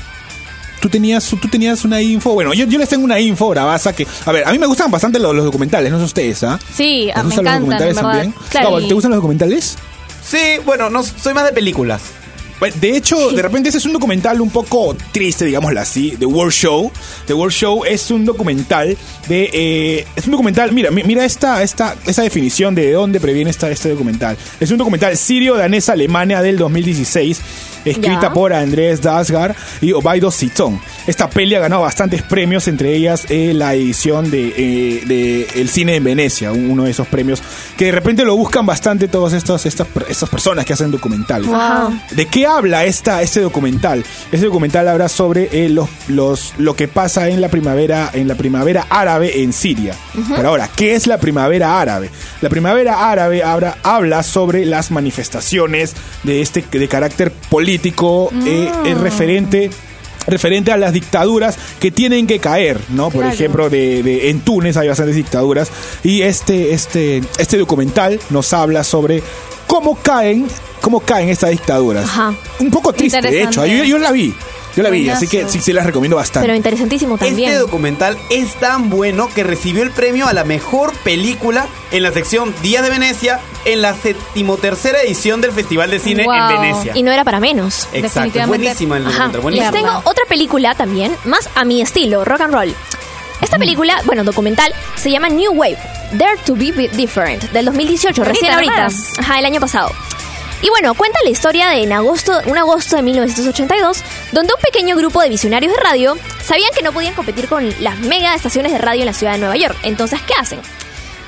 Tú 0.80 0.90
tenías, 0.90 1.28
tú 1.28 1.48
tenías 1.48 1.84
una 1.86 2.02
info. 2.02 2.34
Bueno, 2.34 2.54
yo, 2.54 2.66
yo 2.66 2.78
les 2.78 2.88
tengo 2.88 3.04
una 3.04 3.20
info, 3.20 3.50
bravaza, 3.50 3.94
que. 3.94 4.08
A 4.26 4.32
ver, 4.32 4.48
a 4.48 4.52
mí 4.52 4.60
me 4.60 4.68
gustan 4.68 4.92
bastante 4.92 5.20
los, 5.20 5.36
los 5.36 5.46
documentales, 5.46 5.92
no 5.92 5.98
sé 5.98 6.06
ustedes, 6.06 6.44
¿ah? 6.44 6.60
Sí, 6.72 7.06
¿Les 7.08 7.16
ah, 7.16 7.24
me 7.24 7.26
gustan 7.26 7.46
los 7.46 7.54
encantan, 7.54 7.60
documentales 7.62 7.96
también? 7.96 8.34
Claro. 8.50 8.88
¿Te 8.88 8.94
gustan 8.94 9.12
los 9.12 9.18
documentales? 9.18 9.78
Sí, 10.30 10.38
bueno, 10.66 10.90
no, 10.90 11.04
soy 11.04 11.34
más 11.34 11.46
de 11.46 11.54
películas. 11.54 12.02
Bueno, 12.60 12.76
De 12.82 12.98
hecho, 12.98 13.30
de 13.30 13.42
repente 13.44 13.70
ese 13.70 13.78
es 13.78 13.86
un 13.86 13.94
documental 13.94 14.42
un 14.42 14.50
poco 14.50 14.98
triste, 15.12 15.46
digámoslo 15.46 15.80
así, 15.80 16.16
The 16.18 16.26
World 16.26 16.52
Show. 16.52 16.92
The 17.28 17.34
World 17.36 17.54
Show 17.54 17.86
es 17.86 18.10
un 18.10 18.26
documental 18.26 18.98
de... 19.28 19.50
eh, 19.54 20.08
es 20.16 20.26
un 20.26 20.32
documental, 20.32 20.72
mira, 20.72 20.90
mi- 20.90 21.04
mira 21.04 21.24
esta, 21.24 21.62
esta, 21.62 21.96
esta 22.08 22.24
definición 22.24 22.74
de 22.74 22.94
dónde 22.94 23.20
previene 23.20 23.52
esta, 23.52 23.70
este 23.70 23.90
documental. 23.90 24.36
Es 24.60 24.72
un 24.72 24.80
documental 24.80 25.16
sirio-danesa-alemania 25.16 26.42
del 26.42 26.58
2016, 26.58 27.42
escrita 27.86 28.22
Ya. 28.24 28.34
por 28.34 28.52
Andrés 28.54 29.02
Dasgar 29.04 29.56
y 29.80 29.92
Obaido 29.94 30.32
Sitson. 30.32 30.82
Esta 31.08 31.30
peli 31.30 31.56
ha 31.56 31.60
ganado 31.60 31.82
bastantes 31.84 32.22
premios, 32.22 32.68
entre 32.68 32.94
ellas 32.94 33.26
eh, 33.30 33.54
la 33.56 33.74
edición 33.74 34.30
de, 34.30 34.54
eh, 34.58 35.04
de 35.06 35.48
El 35.56 35.70
Cine 35.70 35.96
en 35.96 36.04
Venecia, 36.04 36.52
un- 36.52 36.70
uno 36.70 36.84
de 36.84 36.92
esos 36.92 37.08
premios 37.08 37.42
que 37.78 37.86
de 37.86 37.92
repente 37.94 38.26
lo 38.26 38.36
buscan 38.36 38.66
bastante 38.66 39.08
todas 39.08 39.32
estas, 39.32 39.66
estas, 39.66 39.88
estas 40.10 40.30
personas 40.30 40.66
que 40.66 40.74
hacen 40.74 40.92
documentales. 40.92 41.48
Wow. 41.48 41.98
¿De 42.12 42.26
qué 42.26 42.46
habla 42.46 42.84
esta, 42.84 43.22
este 43.22 43.40
documental? 43.40 44.04
Este 44.32 44.48
documental 44.48 44.86
habla 44.90 45.08
sobre 45.08 45.48
eh, 45.54 45.70
los, 45.70 45.88
los, 46.10 46.54
lo 46.58 46.76
que 46.76 46.90
pasa 46.90 47.30
en 47.30 47.40
la 47.40 47.48
primavera, 47.48 48.10
en 48.14 48.28
la 48.28 48.36
primavera 48.36 48.86
árabe 48.90 49.42
en 49.44 49.54
Siria. 49.54 49.96
Pero 50.36 50.50
ahora, 50.50 50.70
¿qué 50.76 50.94
es 50.96 51.08
la 51.08 51.20
primavera 51.20 51.80
árabe? 51.80 52.10
La 52.42 52.50
primavera 52.50 53.10
árabe 53.10 53.44
habla, 53.44 53.78
habla 53.82 54.24
sobre 54.24 54.66
las 54.66 54.92
manifestaciones 54.92 55.94
de 56.24 56.42
este 56.42 56.66
de 56.70 56.88
carácter 56.90 57.32
político 57.32 58.30
eh, 58.46 58.70
eh, 58.86 58.94
referente 58.96 59.70
referente 60.28 60.72
a 60.72 60.78
las 60.78 60.94
dictaduras 60.94 61.58
que 61.80 61.90
tienen 61.92 62.28
que 62.28 62.40
caer, 62.40 62.80
¿no? 62.90 63.06
Por 63.10 63.22
Claro. 63.22 63.34
ejemplo, 63.34 63.70
de, 63.70 64.04
de- 64.04 64.30
en 64.30 64.42
Túnez 64.42 64.78
hay 64.78 64.88
bastantes 64.90 65.16
dictaduras 65.16 65.70
y 66.04 66.22
este, 66.22 66.74
este, 66.74 67.22
este 67.38 67.58
documental 67.58 68.20
nos 68.30 68.52
habla 68.54 68.84
sobre 68.84 69.24
cómo 69.66 69.96
caen, 69.96 70.48
cómo 70.82 71.00
caen 71.00 71.30
estas 71.30 71.52
dictaduras. 71.52 72.06
Ajá. 72.06 72.34
Un 72.60 72.70
poco 72.72 72.94
triste, 72.94 73.22
de 73.22 73.44
hecho. 73.44 73.66
Yo, 73.66 73.84
yo 73.84 73.98
la 73.98 74.12
vi, 74.12 74.34
yo 74.78 74.84
la 74.84 74.90
vi, 74.90 75.00
Buenazo. 75.00 75.18
así 75.18 75.28
que 75.28 75.50
sí, 75.50 75.60
sí 75.60 75.74
las 75.74 75.86
recomiendo 75.86 76.16
bastante. 76.18 76.46
Pero 76.46 76.56
interesantísimo 76.56 77.18
también. 77.18 77.50
Este 77.50 77.60
documental 77.60 78.18
es 78.30 78.54
tan 78.56 78.90
bueno 78.90 79.28
que 79.34 79.44
recibió 79.44 79.82
el 79.84 79.92
premio 79.92 80.28
a 80.28 80.34
la 80.34 80.44
mejor 80.44 80.94
película 81.00 81.66
en 81.92 82.04
la 82.04 82.12
sección 82.12 82.54
Días 82.62 82.84
de 82.84 82.92
Venecia 82.92 83.40
en 83.66 83.82
la 83.82 83.96
tercera 84.62 85.02
edición 85.02 85.42
del 85.42 85.52
Festival 85.52 85.90
de 85.92 86.00
Cine 86.00 86.26
Wow. 86.26 86.34
en 86.36 86.62
Venecia. 86.62 86.92
Y 86.96 87.02
no 87.04 87.12
era 87.12 87.24
para 87.24 87.40
menos. 87.40 87.88
Exacto, 87.92 88.40
buenísima 88.48 88.98
el 88.98 89.04
documental, 89.06 89.32
Les 89.34 89.42
buenísima. 89.42 89.72
Verla. 89.72 89.90
tengo 89.90 90.10
otra 90.10 90.24
película 90.30 90.76
también, 90.76 91.16
más 91.26 91.50
a 91.56 91.66
mi 91.66 91.82
estilo, 91.82 92.24
rock 92.24 92.42
and 92.42 92.54
roll. 92.54 92.76
Esta 93.42 93.58
película, 93.58 94.02
bueno, 94.06 94.24
documental, 94.24 94.74
se 94.96 95.12
llama 95.12 95.30
New 95.30 95.54
Wave, 95.54 95.78
Dare 96.14 96.38
to 96.46 96.56
Be 96.56 96.72
Different, 96.94 97.44
del 97.52 97.66
2018, 97.66 98.22
Ahorita 98.22 98.34
recién 98.34 98.54
ahorita. 98.54 98.88
Ajá, 99.20 99.40
el 99.40 99.46
año 99.46 99.60
pasado. 99.60 99.92
Y 100.62 100.70
bueno, 100.70 100.96
cuenta 100.96 101.20
la 101.24 101.30
historia 101.30 101.70
de 101.70 101.84
en 101.84 101.94
agosto, 101.94 102.34
un 102.48 102.58
agosto 102.58 102.96
de 102.96 103.04
1982, 103.04 104.04
donde 104.32 104.54
un 104.54 104.62
pequeño 104.62 104.96
grupo 104.96 105.22
de 105.22 105.30
visionarios 105.30 105.72
de 105.72 105.80
radio 105.80 106.18
sabían 106.44 106.72
que 106.76 106.82
no 106.82 106.92
podían 106.92 107.14
competir 107.14 107.48
con 107.48 107.72
las 107.80 108.00
mega 108.00 108.34
estaciones 108.34 108.72
de 108.72 108.80
radio 108.80 109.02
en 109.02 109.06
la 109.06 109.14
ciudad 109.14 109.34
de 109.34 109.40
Nueva 109.40 109.56
York. 109.56 109.78
Entonces, 109.84 110.20
¿qué 110.24 110.34
hacen? 110.34 110.60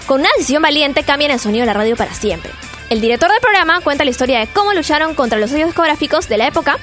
Con 0.07 0.21
una 0.21 0.29
decisión 0.35 0.63
valiente 0.63 1.03
cambian 1.03 1.29
el 1.29 1.39
sonido 1.39 1.61
de 1.61 1.67
la 1.67 1.73
radio 1.73 1.95
para 1.95 2.13
siempre. 2.15 2.51
El 2.89 3.01
director 3.01 3.29
del 3.29 3.39
programa 3.39 3.81
cuenta 3.81 4.03
la 4.03 4.09
historia 4.09 4.39
de 4.39 4.47
cómo 4.47 4.73
lucharon 4.73 5.13
contra 5.13 5.37
los 5.37 5.51
sellos 5.51 5.67
discográficos 5.67 6.27
de 6.27 6.37
la 6.37 6.47
época 6.47 6.79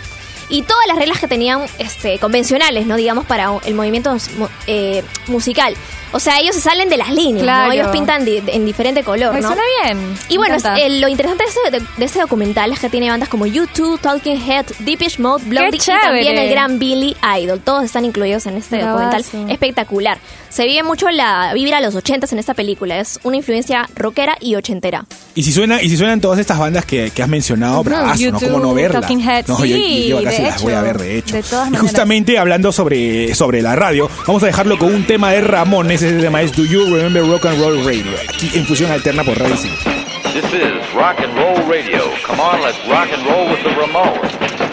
y 0.49 0.63
todas 0.63 0.87
las 0.87 0.97
reglas 0.97 1.19
que 1.19 1.27
tenían 1.27 1.67
este, 1.79 2.21
convencionales, 2.21 2.87
no 2.87 2.95
digamos, 2.95 3.27
para 3.27 3.51
el 3.65 3.75
movimiento 3.75 4.17
eh, 4.69 5.03
musical. 5.27 5.75
O 6.13 6.21
sea, 6.21 6.39
ellos 6.41 6.55
se 6.55 6.61
salen 6.61 6.89
de 6.89 6.97
las 6.97 7.11
líneas, 7.11 7.43
Claro. 7.43 7.67
¿no? 7.67 7.73
Ellos 7.73 7.89
pintan 7.89 8.25
di- 8.25 8.43
en 8.47 8.65
diferente 8.65 9.03
color, 9.03 9.35
Me 9.35 9.41
¿no? 9.41 9.49
suena 9.49 9.63
bien. 9.85 10.17
Y 10.29 10.37
bueno, 10.37 10.55
es- 10.55 10.65
eh, 10.65 11.01
lo 11.01 11.09
interesante 11.09 11.45
de 11.45 11.51
este, 11.51 11.71
de- 11.85 11.87
de 11.99 12.05
este 12.05 12.21
documental 12.21 12.73
es 12.73 12.79
que 12.81 12.89
tiene 12.89 13.11
bandas 13.11 13.29
como 13.29 13.47
U2, 13.47 13.99
Talking 14.01 14.41
Head, 14.51 14.67
Deepish 14.81 15.19
Mode, 15.19 15.45
Blondie 15.47 15.79
y 15.79 16.01
también 16.01 16.39
el 16.39 16.51
gran 16.51 16.79
Billy 16.79 17.17
Idol. 17.41 17.61
Todos 17.61 17.85
están 17.85 18.05
incluidos 18.05 18.47
en 18.47 18.57
este 18.57 18.77
Bravazo. 18.79 19.05
documental. 19.17 19.51
Espectacular. 19.51 20.19
Se 20.49 20.65
vive 20.65 20.83
mucho 20.85 21.11
la 21.11 21.53
vibra 21.55 21.79
a 21.79 21.81
los 21.81 21.95
ochentas 21.95 22.33
en 22.33 22.39
esta 22.39 22.55
película. 22.55 22.99
Es 22.99 23.19
una 23.25 23.37
influencia 23.37 23.89
rockera 23.95 24.37
y 24.41 24.55
ochentera. 24.55 25.05
Y 25.35 25.43
si 25.43 25.53
suena, 25.53 25.83
y 25.83 25.91
si 25.91 25.97
suenan 25.99 26.21
todas 26.21 26.39
estas 26.39 26.59
bandas 26.59 26.87
que, 26.87 27.11
que 27.11 27.23
has 27.23 27.29
mencionado, 27.29 27.83
bravazo, 27.83 28.15
¿no? 28.15 28.21
YouTube, 28.21 28.51
¿Cómo 28.53 28.59
no 28.65 28.73
verlas? 28.75 29.03
Talking 29.03 29.21
Heads, 29.29 29.49
no, 29.49 29.59
yo, 29.65 29.77
sí, 29.77 30.07
yo 30.09 30.23
casi 30.23 30.43
de 30.43 30.49
las 30.49 30.63
voy 30.63 30.73
a 30.73 30.81
ver, 30.81 30.99
de 30.99 31.19
hecho. 31.19 31.37
de 31.37 31.43
todas 31.43 31.71
y 31.73 31.77
justamente 31.77 32.39
hablando 32.39 32.73
sobre, 32.73 33.35
sobre 33.35 33.61
la 33.61 33.77
radio, 33.77 34.09
vamos 34.27 34.43
a 34.45 34.47
dejarlo 34.47 34.79
con 34.79 34.95
un 34.95 35.05
tema 35.07 35.31
de 35.33 35.43
Ramones. 35.43 35.96
Ese 35.97 36.13
tema 36.13 36.43
es 36.43 36.53
Do 36.53 36.67
You 36.67 36.95
Remember 36.95 37.23
Rock 37.23 37.47
and 37.47 37.59
Roll 37.59 37.83
Radio? 37.83 38.13
Aquí 38.29 38.51
en 38.53 38.67
Fusión 38.67 38.91
Alterna 38.91 39.25
por 39.25 39.39
Radio 39.39 39.57
5. 39.57 39.75
This 40.35 40.45
is 40.53 40.95
Rock 40.95 41.21
and 41.21 41.35
Roll 41.39 41.67
Radio. 41.67 42.13
Come 42.27 42.39
on, 42.39 42.61
let's 42.61 42.77
rock 42.87 43.09
and 43.15 43.25
roll 43.27 43.49
with 43.49 43.63
the 43.63 43.71
Ramones. 43.71 44.66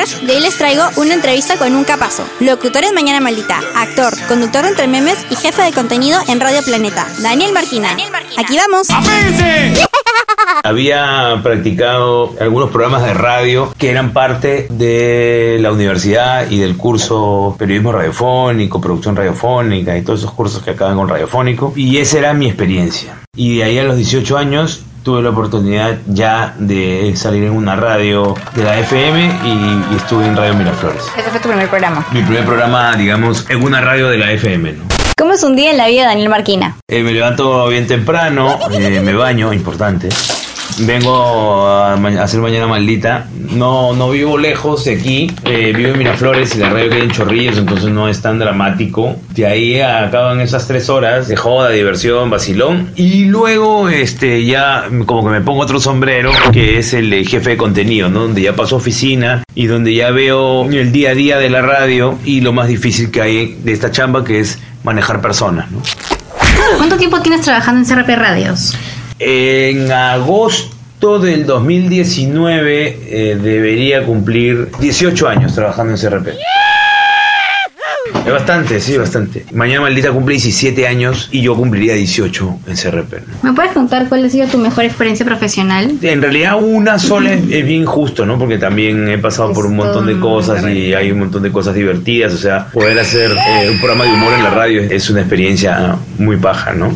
Gutiérrez. 0.00 0.26
De 0.26 0.34
hoy 0.34 0.40
les 0.40 0.56
traigo 0.56 0.82
una 0.96 1.14
entrevista 1.14 1.56
con 1.56 1.74
un 1.74 1.84
capazo. 1.84 2.24
Locutor 2.40 2.84
en 2.84 2.94
Mañana 2.94 3.20
Maldita, 3.20 3.60
actor, 3.74 4.12
conductor 4.28 4.62
de 4.62 4.68
Entre 4.70 4.86
Memes 4.86 5.18
y 5.30 5.36
jefe 5.36 5.62
de 5.62 5.72
contenido 5.72 6.20
en 6.28 6.40
Radio 6.40 6.62
Planeta, 6.62 7.06
Daniel 7.22 7.52
Marquina. 7.52 7.96
Aquí 8.38 8.56
vamos. 8.56 8.88
Había 10.62 11.40
practicado 11.42 12.34
algunos 12.40 12.70
programas 12.70 13.04
de 13.04 13.14
radio 13.14 13.72
que 13.78 13.90
eran 13.90 14.12
parte 14.12 14.66
de 14.70 15.58
la 15.60 15.72
universidad 15.72 16.50
y 16.50 16.58
del 16.58 16.76
curso 16.76 17.56
periodismo 17.58 17.92
radiofónico, 17.92 18.80
producción 18.80 19.16
radiofónica 19.16 19.96
y 19.96 20.02
todos 20.02 20.20
esos 20.20 20.32
cursos 20.32 20.62
que 20.62 20.72
acaban 20.72 20.96
con 20.96 21.08
radiofónico. 21.08 21.72
Y 21.76 21.98
esa 21.98 22.18
era 22.18 22.34
mi 22.34 22.46
experiencia. 22.46 23.20
Y 23.34 23.58
de 23.58 23.64
ahí 23.64 23.78
a 23.78 23.84
los 23.84 23.96
18 23.96 24.36
años 24.36 24.84
tuve 25.02 25.22
la 25.22 25.30
oportunidad 25.30 25.98
ya 26.06 26.54
de 26.58 27.14
salir 27.16 27.44
en 27.44 27.52
una 27.52 27.76
radio 27.76 28.34
de 28.54 28.64
la 28.64 28.78
FM 28.78 29.24
y, 29.44 29.92
y 29.92 29.96
estuve 29.96 30.26
en 30.26 30.36
Radio 30.36 30.54
Miraflores. 30.54 31.02
Ese 31.16 31.30
fue 31.30 31.40
tu 31.40 31.48
primer 31.48 31.68
programa. 31.68 32.04
Mi 32.12 32.22
primer 32.22 32.44
programa, 32.44 32.94
digamos, 32.96 33.48
en 33.48 33.62
una 33.62 33.80
radio 33.80 34.08
de 34.08 34.18
la 34.18 34.32
FM, 34.32 34.72
¿no? 34.72 34.84
¿Cómo 35.16 35.32
es 35.34 35.42
un 35.42 35.54
día 35.54 35.70
en 35.70 35.76
la 35.76 35.86
vida 35.86 36.02
de 36.02 36.08
Daniel 36.08 36.28
Marquina? 36.30 36.76
Eh, 36.88 37.02
me 37.02 37.12
levanto 37.12 37.68
bien 37.68 37.86
temprano, 37.86 38.58
eh, 38.72 39.00
me 39.00 39.12
baño, 39.12 39.52
importante. 39.52 40.08
Vengo 40.80 41.66
a, 41.66 41.94
hacer 42.22 42.40
mañana 42.40 42.66
maldita. 42.66 43.26
No, 43.50 43.94
no 43.94 44.10
vivo 44.10 44.38
lejos 44.38 44.84
de 44.84 44.94
aquí. 44.94 45.30
eh, 45.44 45.72
vivo 45.76 45.90
en 45.92 45.98
Miraflores 45.98 46.54
y 46.54 46.58
la 46.58 46.70
radio 46.70 46.90
queda 46.90 47.04
en 47.04 47.10
Chorrillos, 47.10 47.58
entonces 47.58 47.90
no 47.90 48.08
es 48.08 48.22
tan 48.22 48.38
dramático. 48.38 49.16
De 49.34 49.46
ahí 49.46 49.80
acaban 49.80 50.40
esas 50.40 50.66
tres 50.66 50.88
horas 50.88 51.28
de 51.28 51.36
joda, 51.36 51.70
diversión, 51.70 52.30
vacilón. 52.30 52.90
Y 52.96 53.26
luego 53.26 53.88
este 53.88 54.44
ya 54.44 54.84
como 55.06 55.24
que 55.24 55.30
me 55.30 55.40
pongo 55.40 55.62
otro 55.62 55.80
sombrero, 55.80 56.30
que 56.52 56.78
es 56.78 56.94
el 56.94 57.10
de 57.10 57.24
jefe 57.24 57.50
de 57.50 57.56
contenido, 57.56 58.08
¿no? 58.08 58.20
Donde 58.20 58.42
ya 58.42 58.54
paso 58.54 58.76
oficina 58.76 59.42
y 59.54 59.66
donde 59.66 59.94
ya 59.94 60.10
veo 60.10 60.68
el 60.70 60.92
día 60.92 61.10
a 61.10 61.14
día 61.14 61.38
de 61.38 61.50
la 61.50 61.62
radio 61.62 62.18
y 62.24 62.40
lo 62.40 62.52
más 62.52 62.68
difícil 62.68 63.10
que 63.10 63.20
hay 63.20 63.58
de 63.62 63.72
esta 63.72 63.90
chamba, 63.90 64.24
que 64.24 64.40
es 64.40 64.58
manejar 64.84 65.20
personas, 65.20 65.70
¿no? 65.70 65.82
¿Cuánto 66.76 66.96
tiempo 66.96 67.20
tienes 67.20 67.42
trabajando 67.42 67.80
en 67.80 67.86
CRP 67.86 68.16
Radios? 68.16 68.76
En 69.22 69.92
agosto 69.92 71.18
del 71.18 71.44
2019 71.44 72.98
eh, 73.06 73.36
debería 73.36 74.02
cumplir 74.02 74.70
18 74.80 75.28
años 75.28 75.54
trabajando 75.54 75.92
en 75.92 75.98
CRP. 76.00 76.28
Bastante, 78.30 78.80
sí, 78.80 78.96
bastante. 78.96 79.46
Mañana 79.52 79.82
maldita 79.82 80.10
cumple 80.10 80.34
17 80.34 80.86
años 80.86 81.28
y 81.32 81.42
yo 81.42 81.54
cumpliría 81.54 81.94
18 81.94 82.58
en 82.66 82.76
CRP. 82.76 83.12
¿no? 83.12 83.50
¿Me 83.50 83.52
puedes 83.54 83.72
contar 83.72 84.08
cuál 84.08 84.24
ha 84.24 84.28
sido 84.28 84.46
tu 84.48 84.58
mejor 84.58 84.84
experiencia 84.84 85.24
profesional? 85.26 85.98
En 86.02 86.22
realidad 86.22 86.62
una 86.62 86.98
sola 86.98 87.32
es, 87.32 87.42
es 87.50 87.64
bien 87.64 87.84
justo, 87.84 88.26
¿no? 88.26 88.38
Porque 88.38 88.58
también 88.58 89.08
he 89.08 89.18
pasado 89.18 89.52
por 89.52 89.66
un 89.66 89.76
montón 89.76 90.06
de 90.06 90.18
cosas 90.18 90.64
y 90.68 90.94
hay 90.94 91.10
un 91.10 91.20
montón 91.20 91.42
de 91.42 91.50
cosas 91.50 91.74
divertidas. 91.74 92.32
O 92.32 92.38
sea, 92.38 92.66
poder 92.66 92.98
hacer 92.98 93.30
eh, 93.30 93.70
un 93.70 93.78
programa 93.78 94.04
de 94.04 94.12
humor 94.12 94.32
en 94.32 94.42
la 94.44 94.50
radio 94.50 94.82
es 94.82 95.10
una 95.10 95.20
experiencia 95.20 95.96
muy 96.18 96.36
paja, 96.36 96.72
¿no? 96.72 96.94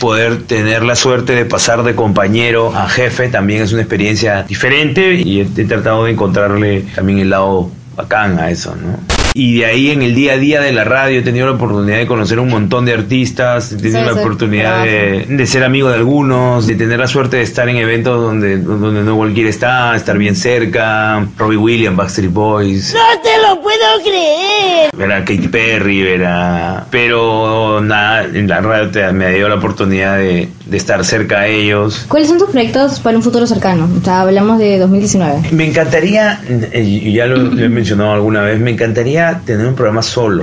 Poder 0.00 0.42
tener 0.44 0.82
la 0.82 0.96
suerte 0.96 1.34
de 1.34 1.44
pasar 1.44 1.82
de 1.82 1.94
compañero 1.94 2.74
a 2.74 2.88
jefe 2.88 3.28
también 3.28 3.62
es 3.62 3.72
una 3.72 3.82
experiencia 3.82 4.42
diferente 4.44 5.14
y 5.14 5.40
he, 5.40 5.42
he 5.42 5.64
tratado 5.64 6.04
de 6.04 6.12
encontrarle 6.12 6.84
también 6.94 7.18
el 7.20 7.30
lado 7.30 7.70
bacán 7.96 8.38
a 8.38 8.50
eso, 8.50 8.74
¿no? 8.76 8.98
Y 9.34 9.58
de 9.58 9.66
ahí 9.66 9.90
en 9.90 10.02
el 10.02 10.14
día 10.14 10.32
a 10.34 10.36
día 10.36 10.60
de 10.60 10.72
la 10.72 10.84
radio 10.84 11.20
he 11.20 11.22
tenido 11.22 11.46
la 11.46 11.52
oportunidad 11.52 11.98
de 11.98 12.06
conocer 12.06 12.38
un 12.40 12.48
montón 12.48 12.84
de 12.84 12.94
artistas, 12.94 13.72
he 13.72 13.76
tenido 13.76 14.00
Sí, 14.00 14.06
la 14.06 14.20
oportunidad 14.20 14.84
de, 14.84 15.26
de 15.28 15.46
ser 15.46 15.62
amigo 15.64 15.88
de 15.88 15.96
algunos, 15.96 16.66
de 16.66 16.74
tener 16.74 16.98
la 16.98 17.06
suerte 17.06 17.36
de 17.38 17.42
estar 17.42 17.68
en 17.68 17.76
eventos 17.76 18.20
donde, 18.20 18.58
donde 18.58 19.02
no 19.02 19.16
cualquiera 19.16 19.48
está, 19.50 19.94
estar 19.96 20.16
bien 20.18 20.34
cerca, 20.36 21.26
Robbie 21.38 21.56
Williams, 21.56 21.96
Backstreet 21.96 22.32
Boys, 22.32 22.94
¡No 22.94 23.20
te 23.22 23.30
lo 23.46 23.60
puedo 23.60 23.78
creer! 24.04 24.90
ver 24.96 25.12
a 25.12 25.20
Katy 25.20 25.48
Perry, 25.48 26.02
ver 26.02 26.24
a... 26.24 26.86
Pero 26.90 27.80
nada, 27.82 28.24
en 28.24 28.48
la 28.48 28.60
radio 28.60 28.90
te- 28.90 29.12
me 29.12 29.32
dio 29.34 29.48
la 29.48 29.54
oportunidad 29.56 30.18
de, 30.18 30.48
de 30.66 30.76
estar 30.76 31.04
cerca 31.04 31.40
a 31.40 31.46
ellos. 31.46 32.04
¿Cuáles 32.08 32.28
son 32.28 32.38
tus 32.38 32.50
proyectos 32.50 33.00
para 33.00 33.16
un 33.16 33.22
futuro 33.22 33.46
cercano? 33.46 33.88
O 34.00 34.04
sea, 34.04 34.22
hablamos 34.22 34.58
de 34.58 34.78
2019. 34.78 35.50
Me 35.52 35.66
encantaría, 35.68 36.40
eh, 36.72 36.82
y 36.82 37.12
ya 37.12 37.26
lo, 37.26 37.36
lo 37.36 37.64
he 37.64 37.68
mencionado 37.68 38.12
alguna 38.12 38.42
vez, 38.42 38.58
me 38.60 38.70
encantaría 38.72 39.19
tener 39.44 39.66
un 39.66 39.74
programa 39.74 40.02
solo. 40.02 40.42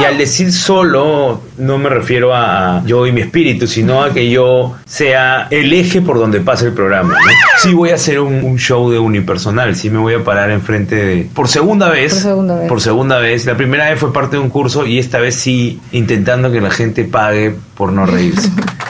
Y 0.00 0.04
al 0.04 0.16
decir 0.16 0.52
solo, 0.52 1.42
no 1.56 1.78
me 1.78 1.88
refiero 1.88 2.32
a 2.32 2.82
yo 2.86 3.06
y 3.06 3.12
mi 3.12 3.22
espíritu, 3.22 3.66
sino 3.66 4.02
a 4.02 4.12
que 4.12 4.30
yo 4.30 4.76
sea 4.86 5.48
el 5.50 5.72
eje 5.72 6.02
por 6.02 6.18
donde 6.18 6.40
pasa 6.40 6.66
el 6.66 6.72
programa. 6.72 7.14
¿no? 7.14 7.18
Sí 7.58 7.74
voy 7.74 7.90
a 7.90 7.96
hacer 7.96 8.20
un, 8.20 8.44
un 8.44 8.58
show 8.58 8.90
de 8.90 8.98
unipersonal, 8.98 9.74
sí 9.74 9.90
me 9.90 9.98
voy 9.98 10.14
a 10.14 10.22
parar 10.22 10.50
enfrente 10.50 10.94
de... 10.94 11.28
Por 11.34 11.48
segunda 11.48 11.88
vez. 11.88 12.12
Por 12.12 12.22
segunda 12.22 12.54
vez. 12.54 12.68
Por 12.68 12.80
segunda 12.80 13.18
vez. 13.18 13.46
La 13.46 13.56
primera 13.56 13.90
vez 13.90 13.98
fue 13.98 14.12
parte 14.12 14.36
de 14.36 14.42
un 14.42 14.50
curso 14.50 14.86
y 14.86 14.98
esta 14.98 15.18
vez 15.18 15.34
sí 15.34 15.80
intentando 15.90 16.52
que 16.52 16.60
la 16.60 16.70
gente 16.70 17.04
pague 17.04 17.56
por 17.74 17.92
no 17.92 18.06
reírse. 18.06 18.50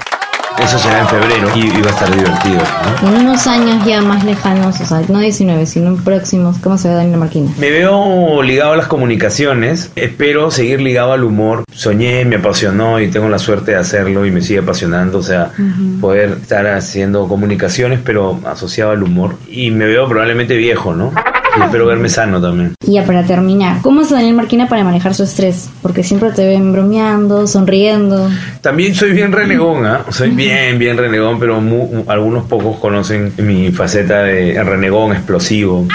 Eso 0.62 0.78
será 0.78 1.00
en 1.00 1.08
febrero 1.08 1.48
y, 1.54 1.66
y 1.66 1.80
va 1.80 1.88
a 1.88 1.90
estar 1.90 2.14
divertido. 2.14 2.62
¿no? 3.02 3.08
En 3.08 3.26
unos 3.26 3.46
años 3.46 3.84
ya 3.86 4.02
más 4.02 4.24
lejanos, 4.24 4.80
o 4.80 4.84
sea, 4.84 5.02
no 5.08 5.20
19, 5.20 5.66
sino 5.66 5.88
en 5.88 5.96
próximos, 6.02 6.56
¿cómo 6.58 6.76
se 6.76 6.88
ve 6.88 6.94
Daniel 6.94 7.18
Marquina? 7.18 7.50
Me 7.58 7.70
veo 7.70 8.42
ligado 8.42 8.72
a 8.72 8.76
las 8.76 8.86
comunicaciones, 8.86 9.92
espero 9.96 10.50
seguir 10.50 10.80
ligado 10.80 11.12
al 11.12 11.24
humor. 11.24 11.64
Soñé, 11.72 12.24
me 12.24 12.36
apasionó 12.36 13.00
y 13.00 13.08
tengo 13.08 13.28
la 13.28 13.38
suerte 13.38 13.72
de 13.72 13.76
hacerlo 13.78 14.26
y 14.26 14.30
me 14.30 14.42
sigue 14.42 14.60
apasionando, 14.60 15.18
o 15.18 15.22
sea, 15.22 15.52
poder 16.00 16.38
estar 16.42 16.66
haciendo 16.66 17.28
comunicaciones 17.28 18.00
pero 18.04 18.40
asociado 18.44 18.90
al 18.90 19.02
humor. 19.02 19.36
Y 19.48 19.70
me 19.70 19.86
veo 19.86 20.08
probablemente 20.08 20.56
viejo, 20.56 20.94
¿no? 20.94 21.12
Y 21.58 21.62
espero 21.62 21.86
verme 21.86 22.08
sano 22.08 22.40
también. 22.40 22.74
Y 22.86 22.92
ya 22.92 23.04
para 23.04 23.24
terminar, 23.24 23.80
¿cómo 23.82 24.02
es 24.02 24.10
Daniel 24.10 24.34
Marquina 24.34 24.68
para 24.68 24.84
manejar 24.84 25.14
su 25.14 25.24
estrés? 25.24 25.68
Porque 25.82 26.02
siempre 26.04 26.30
te 26.30 26.46
ven 26.46 26.72
bromeando, 26.72 27.46
sonriendo. 27.46 28.30
También 28.60 28.94
soy 28.94 29.12
bien 29.12 29.32
renegón, 29.32 29.86
¿ah? 29.86 30.04
Soy 30.10 30.30
bien, 30.30 30.78
bien 30.78 30.96
renegón, 30.96 31.38
pero 31.38 31.60
algunos 32.06 32.46
pocos 32.46 32.78
conocen 32.78 33.32
mi 33.38 33.70
faceta 33.72 34.22
de 34.22 34.62
renegón 34.62 35.12
explosivo. 35.12 35.86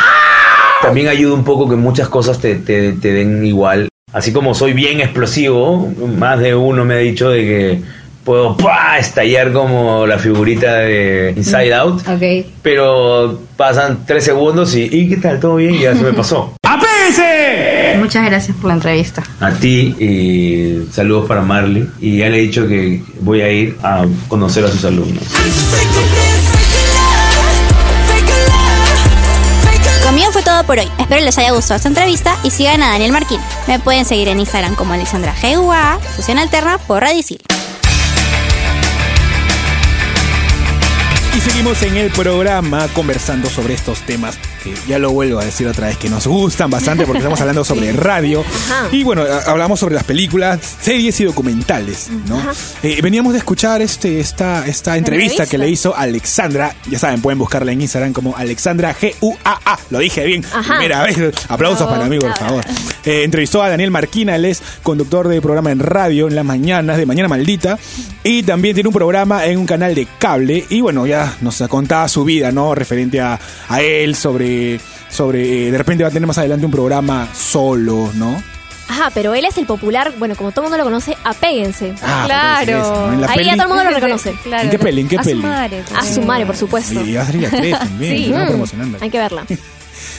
También 0.81 1.07
ayuda 1.07 1.33
un 1.33 1.45
poco 1.45 1.69
que 1.69 1.75
muchas 1.77 2.09
cosas 2.09 2.39
te, 2.39 2.55
te, 2.55 2.91
te 2.93 3.13
den 3.13 3.45
igual. 3.45 3.87
Así 4.11 4.33
como 4.33 4.53
soy 4.53 4.73
bien 4.73 4.99
explosivo, 4.99 5.91
más 6.17 6.39
de 6.39 6.53
uno 6.53 6.83
me 6.85 6.95
ha 6.95 6.97
dicho 6.97 7.29
de 7.29 7.39
que 7.39 7.81
puedo 8.23 8.55
¡pua! 8.57 8.97
estallar 8.99 9.51
como 9.51 10.05
la 10.07 10.17
figurita 10.17 10.75
de 10.77 11.33
Inside 11.35 11.73
Out. 11.75 12.01
Ok. 12.07 12.45
Pero 12.61 13.39
pasan 13.57 14.05
tres 14.05 14.23
segundos 14.23 14.75
y 14.75 14.83
¿y 14.91 15.09
qué 15.09 15.17
tal? 15.17 15.39
¿Todo 15.39 15.55
bien? 15.57 15.75
Y 15.75 15.79
ya 15.81 15.95
se 15.95 16.03
me 16.03 16.13
pasó. 16.13 16.53
¡Apéguese! 16.63 17.95
Muchas 17.99 18.25
gracias 18.25 18.57
por 18.57 18.69
la 18.69 18.73
entrevista. 18.75 19.23
A 19.39 19.51
ti, 19.51 19.95
y 19.99 20.87
saludos 20.91 21.27
para 21.27 21.41
Marley. 21.41 21.87
Y 21.99 22.17
ya 22.17 22.29
le 22.29 22.37
he 22.37 22.41
dicho 22.41 22.67
que 22.67 23.03
voy 23.21 23.41
a 23.41 23.49
ir 23.51 23.77
a 23.83 24.05
conocer 24.27 24.65
a 24.65 24.69
sus 24.69 24.83
alumnos. 24.85 25.23
Conmigo 30.03 30.31
fue 30.31 30.43
todo 30.43 30.63
por 30.65 30.77
hoy. 30.79 30.87
Espero 30.99 31.21
les 31.23 31.37
haya 31.37 31.51
gustado 31.51 31.77
esta 31.77 31.87
entrevista 31.87 32.35
y 32.43 32.51
sigan 32.51 32.83
a 32.83 32.89
Daniel 32.91 33.11
Marquín. 33.13 33.39
Me 33.67 33.79
pueden 33.79 34.05
seguir 34.05 34.27
en 34.27 34.39
Instagram 34.39 34.75
como 34.75 34.93
Alexandra 34.93 35.33
GUA, 35.41 35.99
Fusión 36.15 36.39
Alterna 36.39 36.77
por 36.77 37.01
Radicil. 37.01 37.39
Seguimos 41.43 41.83
en 41.83 41.97
el 41.97 42.09
programa 42.09 42.87
conversando 42.93 43.49
sobre 43.49 43.73
estos 43.73 43.99
temas 44.05 44.39
que 44.63 44.73
ya 44.87 44.99
lo 44.99 45.11
vuelvo 45.11 45.39
a 45.39 45.45
decir 45.45 45.67
otra 45.67 45.87
vez 45.87 45.97
que 45.97 46.09
nos 46.09 46.25
gustan 46.27 46.69
bastante 46.69 47.05
porque 47.05 47.19
estamos 47.19 47.39
hablando 47.41 47.65
sobre 47.65 47.91
radio. 47.91 48.41
Ajá. 48.41 48.87
Y 48.91 49.03
bueno, 49.03 49.23
hablamos 49.45 49.79
sobre 49.79 49.95
las 49.95 50.03
películas, 50.03 50.59
series 50.81 51.19
y 51.19 51.25
documentales, 51.25 52.09
¿no? 52.27 52.41
Eh, 52.81 52.99
veníamos 53.01 53.33
de 53.33 53.39
escuchar 53.39 53.81
este, 53.81 54.19
esta, 54.19 54.65
esta 54.67 54.97
entrevista, 54.97 55.45
que 55.45 55.57
le 55.57 55.69
hizo 55.69 55.95
Alexandra. 55.95 56.75
Ya 56.89 56.99
saben, 56.99 57.21
pueden 57.21 57.39
buscarla 57.39 57.71
en 57.71 57.81
Instagram 57.81 58.13
como 58.13 58.35
Alexandra 58.37 58.95
G-U-A-A. 58.95 59.79
Lo 59.89 59.99
dije 59.99 60.25
bien. 60.25 60.45
Ajá. 60.51 60.77
Primera 60.77 61.03
vez. 61.03 61.17
Aplausos 61.49 61.87
para 61.87 62.05
mí, 62.05 62.19
por 62.19 62.35
favor. 62.37 62.63
Eh, 63.05 63.23
entrevistó 63.23 63.61
a 63.61 63.69
Daniel 63.69 63.91
Marquina, 63.91 64.35
él 64.35 64.45
es 64.45 64.61
conductor 64.81 65.27
de 65.27 65.41
programa 65.41 65.71
en 65.71 65.79
radio 65.79 66.27
en 66.27 66.35
las 66.35 66.45
mañanas, 66.45 66.97
de 66.97 67.05
Mañana 67.05 67.27
Maldita. 67.27 67.77
Y 68.23 68.43
también 68.43 68.73
tiene 68.73 68.87
un 68.87 68.93
programa 68.93 69.45
en 69.45 69.57
un 69.57 69.65
canal 69.65 69.93
de 69.95 70.07
cable. 70.17 70.65
Y 70.69 70.81
bueno, 70.81 71.05
ya 71.05 71.35
nos 71.41 71.61
contaba 71.67 72.07
su 72.07 72.23
vida, 72.23 72.51
¿no? 72.51 72.73
Referente 72.73 73.19
a, 73.19 73.39
a 73.67 73.81
él, 73.81 74.15
sobre. 74.15 74.52
Sobre 75.09 75.67
eh, 75.67 75.71
de 75.71 75.77
repente 75.77 76.03
va 76.03 76.09
a 76.09 76.11
tener 76.11 76.27
más 76.27 76.37
adelante 76.37 76.65
un 76.65 76.71
programa 76.71 77.27
solo, 77.33 78.11
¿no? 78.15 78.41
Ajá, 78.89 79.09
pero 79.13 79.33
él 79.33 79.45
es 79.45 79.57
el 79.57 79.65
popular, 79.65 80.13
bueno, 80.19 80.35
como 80.35 80.51
todo 80.51 80.61
el 80.65 80.69
mundo 80.69 80.77
lo 80.77 80.83
conoce, 80.83 81.17
apéguense. 81.23 81.93
Ah, 82.03 82.25
Apéguense, 82.59 82.79
eso, 82.81 83.07
¿no? 83.07 83.13
En 83.13 83.21
la 83.21 83.27
Ahí 83.27 83.37
peli- 83.37 83.49
ya 83.49 83.53
todo 83.55 83.63
el 83.63 83.69
mundo 83.69 83.83
lo 83.85 83.89
reconoce. 83.91 84.35
¿En 84.45 84.69
qué 84.69 84.77
peli? 84.79 85.01
¿En 85.01 85.07
qué 85.07 85.17
peli? 85.19 85.43
A 85.95 86.05
su 86.05 86.21
madre, 86.21 86.45
por 86.45 86.55
supuesto. 86.57 87.03
Sí, 87.03 87.15
a 87.17 87.25
salir 87.25 87.49
tres 87.49 87.79
también. 87.79 88.17
Sí. 88.17 88.33
Mm, 88.33 88.47
promocionando. 88.47 88.97
Hay 89.01 89.09
que 89.09 89.17
verla. 89.19 89.45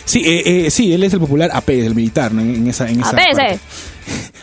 Sí, 0.07 0.23
eh, 0.25 0.67
eh, 0.67 0.71
sí, 0.71 0.93
él 0.93 1.03
es 1.03 1.15
el 1.15 1.19
popular 1.21 1.51
AP, 1.53 1.71
el 1.71 1.95
militar, 1.95 2.31
¿no? 2.33 2.43
En 2.43 2.67
esa, 2.67 2.89
en 2.91 3.01
esa 3.01 3.13
parte. 3.13 3.59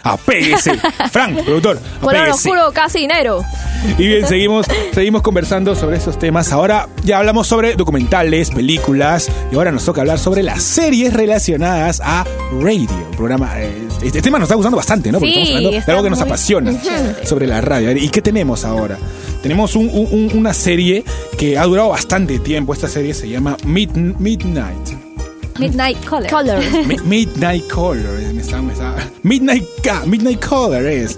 Apéguese. 0.03 0.77
Frank, 1.11 1.43
productor. 1.43 1.79
Apéguese. 2.01 2.31
oscuro, 2.31 2.71
casi 2.73 2.99
dinero. 2.99 3.43
Y 3.97 4.07
bien, 4.07 4.27
seguimos, 4.27 4.67
seguimos 4.93 5.21
conversando 5.21 5.75
sobre 5.75 5.97
estos 5.97 6.17
temas. 6.19 6.51
Ahora 6.51 6.87
ya 7.03 7.17
hablamos 7.17 7.47
sobre 7.47 7.73
documentales, 7.75 8.51
películas, 8.51 9.29
y 9.51 9.55
ahora 9.55 9.71
nos 9.71 9.85
toca 9.85 10.01
hablar 10.01 10.19
sobre 10.19 10.43
las 10.43 10.61
series 10.63 11.13
relacionadas 11.13 11.99
a 12.03 12.25
radio. 12.61 12.89
Programa, 13.17 13.59
eh, 13.59 13.87
este 14.03 14.21
tema 14.21 14.37
nos 14.39 14.47
está 14.47 14.55
gustando 14.55 14.77
bastante, 14.77 15.11
¿no? 15.11 15.19
Porque 15.19 15.33
Sí, 15.33 15.39
estamos 15.41 15.57
hablando 15.57 15.85
de 15.85 15.91
algo 15.91 16.03
que 16.03 16.09
nos 16.11 16.21
apasiona 16.21 16.81
chévere. 16.81 17.25
sobre 17.27 17.47
la 17.47 17.61
radio. 17.61 17.91
¿Y 17.91 18.09
qué 18.09 18.21
tenemos 18.21 18.65
ahora? 18.65 18.97
Tenemos 19.41 19.75
un- 19.75 19.89
un- 19.89 20.31
una 20.35 20.53
serie 20.53 21.03
que 21.37 21.57
ha 21.57 21.63
durado 21.65 21.89
bastante 21.89 22.37
tiempo. 22.39 22.73
Esta 22.73 22.87
serie 22.87 23.13
se 23.15 23.27
llama 23.27 23.57
Mid- 23.65 23.91
Midnight. 24.19 25.00
Midnight 25.61 25.97
Color. 26.05 26.59
Mi- 26.87 26.97
Midnight 27.05 27.67
Color. 27.69 28.19
me 28.33 28.41
estaba- 28.41 28.61
me 28.63 28.73
estaba- 28.73 28.95
Midnight, 29.23 29.63
Midnight 30.07 30.43
Color 30.43 30.85
es. 30.87 31.17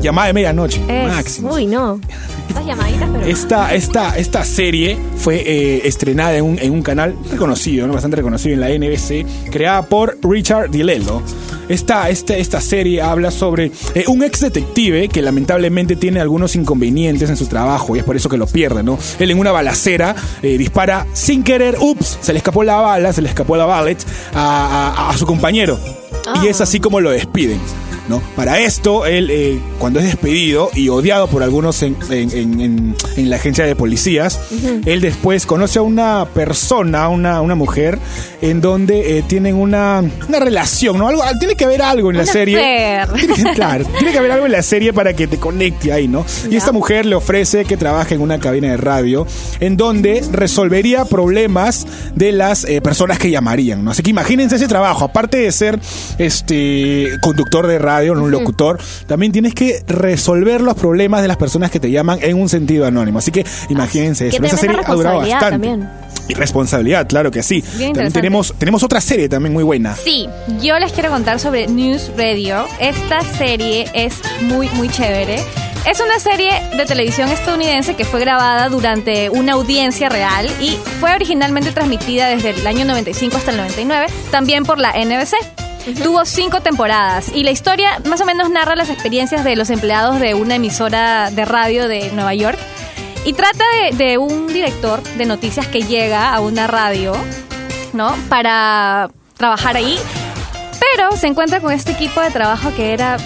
Llamada 0.00 0.28
de 0.28 0.32
medianoche. 0.32 0.80
Máximo. 0.80 1.52
Uy, 1.52 1.66
no. 1.66 2.00
Esas 2.48 2.64
llamaditas, 2.66 3.08
pero. 3.12 3.26
Esta, 3.26 3.74
esta, 3.74 4.16
esta 4.16 4.44
serie 4.44 4.96
fue 5.18 5.36
eh, 5.46 5.82
estrenada 5.86 6.36
en 6.36 6.44
un, 6.44 6.58
en 6.58 6.72
un 6.72 6.82
canal 6.82 7.14
reconocido, 7.30 7.86
¿no? 7.86 7.92
bastante 7.92 8.16
reconocido 8.16 8.54
en 8.54 8.60
la 8.60 8.68
NBC, 8.70 9.50
creada 9.50 9.82
por 9.86 10.16
Richard 10.22 10.70
DiLello. 10.70 11.20
Esta, 11.68 12.08
esta, 12.10 12.36
esta 12.36 12.60
serie 12.60 13.02
habla 13.02 13.30
sobre 13.30 13.72
eh, 13.94 14.04
un 14.08 14.22
ex 14.22 14.40
detective 14.40 15.08
que 15.08 15.22
lamentablemente 15.22 15.96
tiene 15.96 16.20
algunos 16.20 16.54
inconvenientes 16.56 17.28
en 17.30 17.36
su 17.36 17.46
trabajo 17.46 17.96
y 17.96 17.98
es 17.98 18.04
por 18.04 18.16
eso 18.16 18.28
que 18.28 18.36
lo 18.36 18.46
pierde, 18.46 18.82
¿no? 18.82 18.98
Él 19.18 19.30
en 19.30 19.38
una 19.38 19.52
balacera 19.52 20.14
eh, 20.42 20.56
dispara 20.58 21.06
sin 21.12 21.42
querer, 21.42 21.76
ups, 21.80 22.18
se 22.20 22.32
le 22.32 22.38
escapó 22.38 22.62
la 22.64 22.76
bala, 22.76 23.12
se 23.12 23.22
le 23.22 23.28
escapó 23.28 23.56
la 23.56 23.64
ballet 23.66 23.98
a, 24.34 24.94
a- 24.96 25.10
a 25.10 25.16
su 25.18 25.26
compañero. 25.26 25.78
Y 26.42 26.48
es 26.48 26.60
así 26.60 26.80
como 26.80 27.00
lo 27.00 27.10
despiden. 27.10 27.60
¿No? 28.08 28.20
Para 28.36 28.58
esto, 28.60 29.06
él, 29.06 29.28
eh, 29.30 29.58
cuando 29.78 29.98
es 30.00 30.06
despedido 30.06 30.70
y 30.74 30.88
odiado 30.88 31.26
por 31.28 31.42
algunos 31.42 31.82
en, 31.82 31.96
en- 32.10 32.30
en- 32.30 32.60
en- 32.60 32.96
en 33.16 33.30
la 33.30 33.36
agencia 33.36 33.64
de 33.64 33.74
policías, 33.76 34.38
él 34.84 35.00
después 35.00 35.46
conoce 35.46 35.78
a 35.78 35.82
una 35.82 36.24
persona, 36.26 37.08
una, 37.08 37.40
una 37.40 37.54
mujer, 37.54 37.98
en 38.42 38.60
donde 38.60 39.18
eh, 39.18 39.24
tienen 39.26 39.56
una, 39.56 40.02
una 40.28 40.38
relación, 40.38 40.98
¿no? 40.98 41.08
Algo, 41.08 41.22
tiene 41.38 41.54
que 41.56 41.64
haber 41.64 41.82
algo 41.82 42.10
en 42.10 42.16
la 42.18 42.26
serie. 42.26 42.56
Tiene 43.34 43.52
claro, 43.54 43.84
tiene 43.98 44.12
que 44.12 44.18
haber 44.18 44.32
algo 44.32 44.46
en 44.46 44.52
la 44.52 44.62
serie 44.62 44.92
para 44.92 45.14
que 45.14 45.26
te 45.26 45.38
conecte 45.38 45.92
ahí, 45.92 46.06
¿no? 46.08 46.24
Y 46.50 46.56
esta 46.56 46.72
mujer 46.72 47.06
le 47.06 47.14
ofrece 47.16 47.64
que 47.64 47.76
trabaje 47.76 48.14
en 48.14 48.20
una 48.20 48.38
cabina 48.38 48.68
de 48.68 48.76
radio 48.76 49.26
en 49.60 49.76
donde 49.76 50.22
resolvería 50.32 51.04
problemas 51.04 51.86
de 52.14 52.32
las 52.32 52.64
eh, 52.64 52.80
personas 52.80 53.18
que 53.18 53.30
llamarían, 53.30 53.84
¿no? 53.84 53.90
Así 53.90 54.02
que 54.02 54.10
imagínense 54.10 54.56
ese 54.56 54.68
trabajo, 54.68 55.04
aparte 55.04 55.38
de 55.38 55.52
ser 55.52 55.78
este 56.18 57.08
conductor 57.20 57.66
de 57.66 57.78
radio, 57.78 57.95
¿no? 58.02 58.24
un 58.24 58.30
locutor, 58.30 58.78
también 59.06 59.32
tienes 59.32 59.54
que 59.54 59.82
resolver 59.86 60.60
los 60.60 60.74
problemas 60.74 61.22
de 61.22 61.28
las 61.28 61.36
personas 61.36 61.70
que 61.70 61.80
te 61.80 61.90
llaman 61.90 62.18
en 62.22 62.40
un 62.40 62.48
sentido 62.48 62.86
anónimo. 62.86 63.18
Así 63.18 63.30
que 63.30 63.44
imagínense 63.68 64.28
eso. 64.28 64.42
Esa 64.42 64.56
serie 64.56 64.76
ha 64.84 64.94
durado 64.94 65.18
bastante. 65.18 65.50
también. 65.50 65.88
Y 66.28 66.34
responsabilidad, 66.34 67.06
claro 67.06 67.30
que 67.30 67.42
sí. 67.42 67.62
También 67.62 68.12
tenemos, 68.12 68.54
tenemos 68.58 68.82
otra 68.82 69.00
serie 69.00 69.28
también 69.28 69.52
muy 69.52 69.62
buena. 69.62 69.94
Sí, 69.94 70.28
yo 70.60 70.78
les 70.78 70.92
quiero 70.92 71.10
contar 71.10 71.38
sobre 71.38 71.68
News 71.68 72.10
Radio. 72.16 72.64
Esta 72.80 73.20
serie 73.20 73.88
es 73.94 74.14
muy, 74.42 74.68
muy 74.70 74.88
chévere. 74.88 75.38
Es 75.88 76.00
una 76.00 76.18
serie 76.18 76.50
de 76.76 76.84
televisión 76.84 77.28
estadounidense 77.28 77.94
que 77.94 78.04
fue 78.04 78.18
grabada 78.18 78.68
durante 78.68 79.30
una 79.30 79.52
audiencia 79.52 80.08
real 80.08 80.50
y 80.60 80.76
fue 80.98 81.14
originalmente 81.14 81.70
transmitida 81.70 82.28
desde 82.28 82.50
el 82.50 82.66
año 82.66 82.84
95 82.84 83.36
hasta 83.36 83.52
el 83.52 83.58
99, 83.58 84.06
también 84.32 84.64
por 84.64 84.80
la 84.80 84.92
NBC. 84.92 85.65
Tuvo 86.02 86.24
cinco 86.24 86.60
temporadas 86.60 87.30
y 87.32 87.44
la 87.44 87.52
historia 87.52 88.00
más 88.06 88.20
o 88.20 88.24
menos 88.24 88.50
narra 88.50 88.74
las 88.74 88.90
experiencias 88.90 89.44
de 89.44 89.54
los 89.54 89.70
empleados 89.70 90.18
de 90.18 90.34
una 90.34 90.56
emisora 90.56 91.30
de 91.30 91.44
radio 91.44 91.86
de 91.86 92.10
Nueva 92.10 92.34
York 92.34 92.58
y 93.24 93.32
trata 93.34 93.64
de, 93.82 93.96
de 93.96 94.18
un 94.18 94.48
director 94.48 95.00
de 95.02 95.26
noticias 95.26 95.68
que 95.68 95.82
llega 95.82 96.34
a 96.34 96.40
una 96.40 96.66
radio, 96.66 97.14
¿no? 97.92 98.16
Para 98.28 99.10
trabajar 99.36 99.76
ahí. 99.76 99.96
Pero 100.80 101.16
se 101.16 101.28
encuentra 101.28 101.60
con 101.60 101.72
este 101.72 101.92
equipo 101.92 102.20
de 102.20 102.30
trabajo 102.30 102.72
que 102.74 102.92
era 102.92 103.16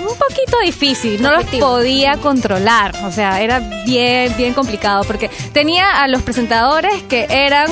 un 0.00 0.16
poquito 0.18 0.58
difícil, 0.62 1.22
no 1.22 1.30
los 1.30 1.44
podía 1.46 2.16
controlar, 2.18 2.94
o 3.04 3.12
sea, 3.12 3.40
era 3.40 3.60
bien, 3.84 4.34
bien 4.36 4.54
complicado 4.54 5.04
porque 5.04 5.30
tenía 5.52 6.02
a 6.02 6.08
los 6.08 6.22
presentadores 6.22 7.02
que 7.04 7.26
eran 7.28 7.68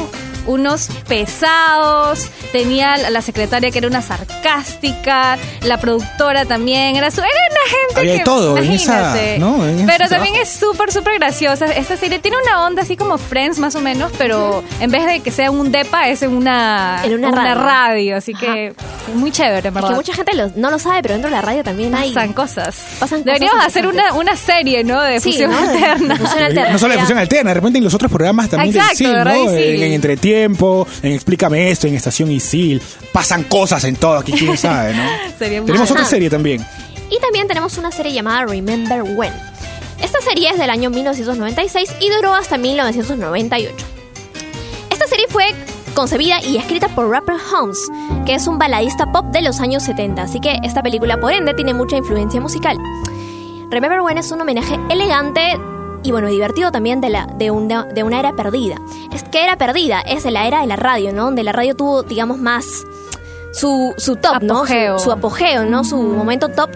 unos 0.49 0.89
pesados, 1.07 2.29
tenía 2.53 2.95
a 2.95 3.11
la 3.11 3.23
secretaria 3.23 3.71
que 3.71 3.79
era 3.79 3.87
una 3.89 4.03
sarcástica, 4.03 5.39
la 5.63 5.79
productora 5.79 6.45
también, 6.45 6.97
era, 6.97 7.11
su, 7.11 7.21
era 7.21 7.29
una 7.29 7.79
gente 7.79 8.01
Había 8.01 8.19
que, 8.19 8.25
todo 8.25 8.57
en 8.59 8.73
esa, 8.73 9.13
Pero 9.15 10.09
también 10.09 10.35
trabajo. 10.35 10.37
es 10.43 10.49
súper, 10.51 10.93
súper 10.93 11.19
graciosa. 11.19 11.67
Esta 11.67 11.97
serie 11.97 12.19
tiene 12.19 12.37
una 12.43 12.65
onda 12.67 12.83
así 12.83 12.97
como 12.97 13.19
Friends 13.19 13.59
más 13.59 13.75
o 13.75 13.81
menos, 13.81 14.11
pero 14.19 14.63
en 14.81 14.91
vez 14.91 15.07
de 15.07 15.21
que 15.21 15.31
sea 15.31 15.51
un 15.51 15.71
depa, 15.71 16.09
es 16.09 16.23
en 16.23 16.33
una, 16.35 17.01
En 17.05 17.15
una 17.15 17.31
radio. 17.31 17.55
radio. 17.55 18.17
Así 18.17 18.35
que 18.35 18.69
es 18.69 19.15
muy 19.15 19.31
chévere, 19.31 19.59
en 19.61 19.67
Es 19.69 19.75
¿verdad? 19.75 19.89
que 19.91 19.95
mucha 19.97 20.15
gente 20.15 20.35
lo- 20.37 20.51
no 20.57 20.71
lo 20.71 20.79
sabe, 20.79 21.03
pero 21.03 21.15
dentro 21.15 21.31
de 21.31 21.37
la 21.37 21.43
radio 21.43 21.63
también 21.63 21.95
hay. 21.95 22.13
Pasan 22.13 22.33
cosas. 22.33 22.77
Pasan 22.99 23.25
Deberíamos 23.25 23.57
cosas 23.57 23.69
hacer 23.69 23.87
una, 23.87 24.13
una 24.15 24.37
serie, 24.37 24.85
¿no? 24.85 25.01
De 25.03 25.21
Sí, 25.21 25.33
fusión 25.33 25.51
¿no? 25.51 25.59
Alterna. 25.59 26.15
de 26.15 26.21
fusión 26.21 26.43
alterna. 26.43 26.71
No 26.73 26.79
solo 26.79 26.95
de 26.95 27.01
fusión 27.01 27.19
alterna, 27.19 27.51
de 27.51 27.55
repente 27.55 27.79
en 27.79 27.85
los 27.85 27.95
otros 27.95 28.11
programas 28.11 28.49
también 28.51 28.77
Exacto, 28.77 29.05
¿verdad? 29.13 29.35
¿no? 29.35 29.51
En, 29.53 29.83
en 29.83 29.93
Entretiempo, 29.93 30.38
en 30.45 31.13
Explícame 31.13 31.71
esto, 31.71 31.87
en 31.87 31.95
Estación 31.95 32.31
Isil. 32.31 32.83
Pasan 33.13 33.45
cosas 33.45 33.85
en 33.85 33.97
todo, 33.97 34.19
aquí 34.19 34.33
quién 34.33 34.57
sabe, 34.57 34.95
¿no? 34.95 35.03
Sería 35.39 35.65
Tenemos 35.65 35.91
otra 35.91 36.05
serie 36.05 36.31
también. 36.31 36.65
Y 37.11 37.19
también 37.21 37.49
tenemos 37.49 37.79
una 37.79 37.91
serie 37.91 38.13
llamada 38.13 38.47
Remember 38.47 39.03
When. 39.03 39.33
Esta 40.03 40.21
serie 40.21 40.51
es 40.51 40.59
del 40.59 40.71
año 40.71 40.91
1996 40.91 41.97
y 42.01 42.11
duró 42.11 42.35
hasta 42.35 42.59
1998. 42.59 43.75
Esta 44.91 45.07
serie 45.07 45.27
fue 45.29 45.47
concebida 45.95 46.41
y 46.43 46.57
escrita 46.57 46.89
por 46.89 47.09
Rapper 47.11 47.37
Holmes, 47.53 47.79
que 48.25 48.35
es 48.35 48.47
un 48.47 48.59
baladista 48.59 49.11
pop 49.11 49.27
de 49.33 49.43
los 49.43 49.61
años 49.61 49.83
70, 49.83 50.23
así 50.23 50.39
que 50.39 50.59
esta 50.63 50.83
película 50.83 51.19
por 51.19 51.33
ende 51.33 51.55
tiene 51.55 51.75
mucha 51.75 51.97
influencia 51.97 52.41
musical. 52.41 52.77
Remember 53.71 54.01
When 54.01 54.19
es 54.19 54.31
un 54.31 54.41
homenaje 54.41 54.79
elegante 54.91 55.59
y 56.03 56.13
bueno, 56.13 56.29
divertido 56.29 56.71
también 56.71 57.01
de, 57.01 57.11
la, 57.11 57.27
de, 57.27 57.51
una, 57.51 57.85
de 57.85 58.03
una 58.03 58.19
era 58.21 58.33
perdida. 58.35 58.77
Es 59.13 59.23
que 59.25 59.43
era 59.45 59.57
perdida, 59.57 60.01
es 60.01 60.23
de 60.25 60.31
la 60.31 60.47
era 60.47 60.61
de 60.61 60.67
la 60.67 60.77
radio, 60.77 61.13
¿no? 61.13 61.25
Donde 61.27 61.43
la 61.43 61.53
radio 61.53 61.75
tuvo, 61.75 62.03
digamos, 62.03 62.39
más 62.39 62.65
su, 63.53 63.95
su 63.97 64.17
top, 64.17 64.43
¿no? 64.43 64.59
Apogeo. 64.59 64.99
Su, 64.99 65.05
su 65.07 65.13
apogeo, 65.13 65.65
¿no? 65.65 65.85
Su 65.85 65.97
momento 65.97 66.49
top, 66.49 66.71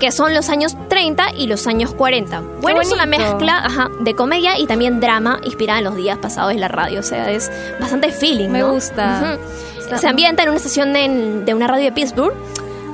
que 0.00 0.10
son 0.12 0.34
los 0.34 0.48
años 0.50 0.76
30 0.88 1.32
y 1.36 1.46
los 1.46 1.66
años 1.66 1.92
40. 1.94 2.42
Bueno, 2.60 2.80
es 2.80 2.92
una 2.92 3.06
mezcla 3.06 3.58
ajá, 3.64 3.90
de 4.00 4.14
comedia 4.14 4.58
y 4.58 4.66
también 4.66 5.00
drama 5.00 5.38
inspirada 5.44 5.78
en 5.78 5.84
los 5.84 5.96
días 5.96 6.18
pasados 6.18 6.52
de 6.52 6.58
la 6.58 6.68
radio. 6.68 7.00
O 7.00 7.02
sea, 7.02 7.30
es 7.30 7.50
bastante 7.80 8.10
feeling, 8.10 8.48
Me 8.50 8.60
¿no? 8.60 8.72
gusta. 8.72 9.38
Ujú. 9.38 9.96
Se 9.98 10.06
ambienta 10.08 10.42
en 10.42 10.48
una 10.48 10.56
estación 10.58 10.92
de, 10.92 11.42
de 11.44 11.54
una 11.54 11.68
radio 11.68 11.84
de 11.84 11.92
Pittsburgh 11.92 12.34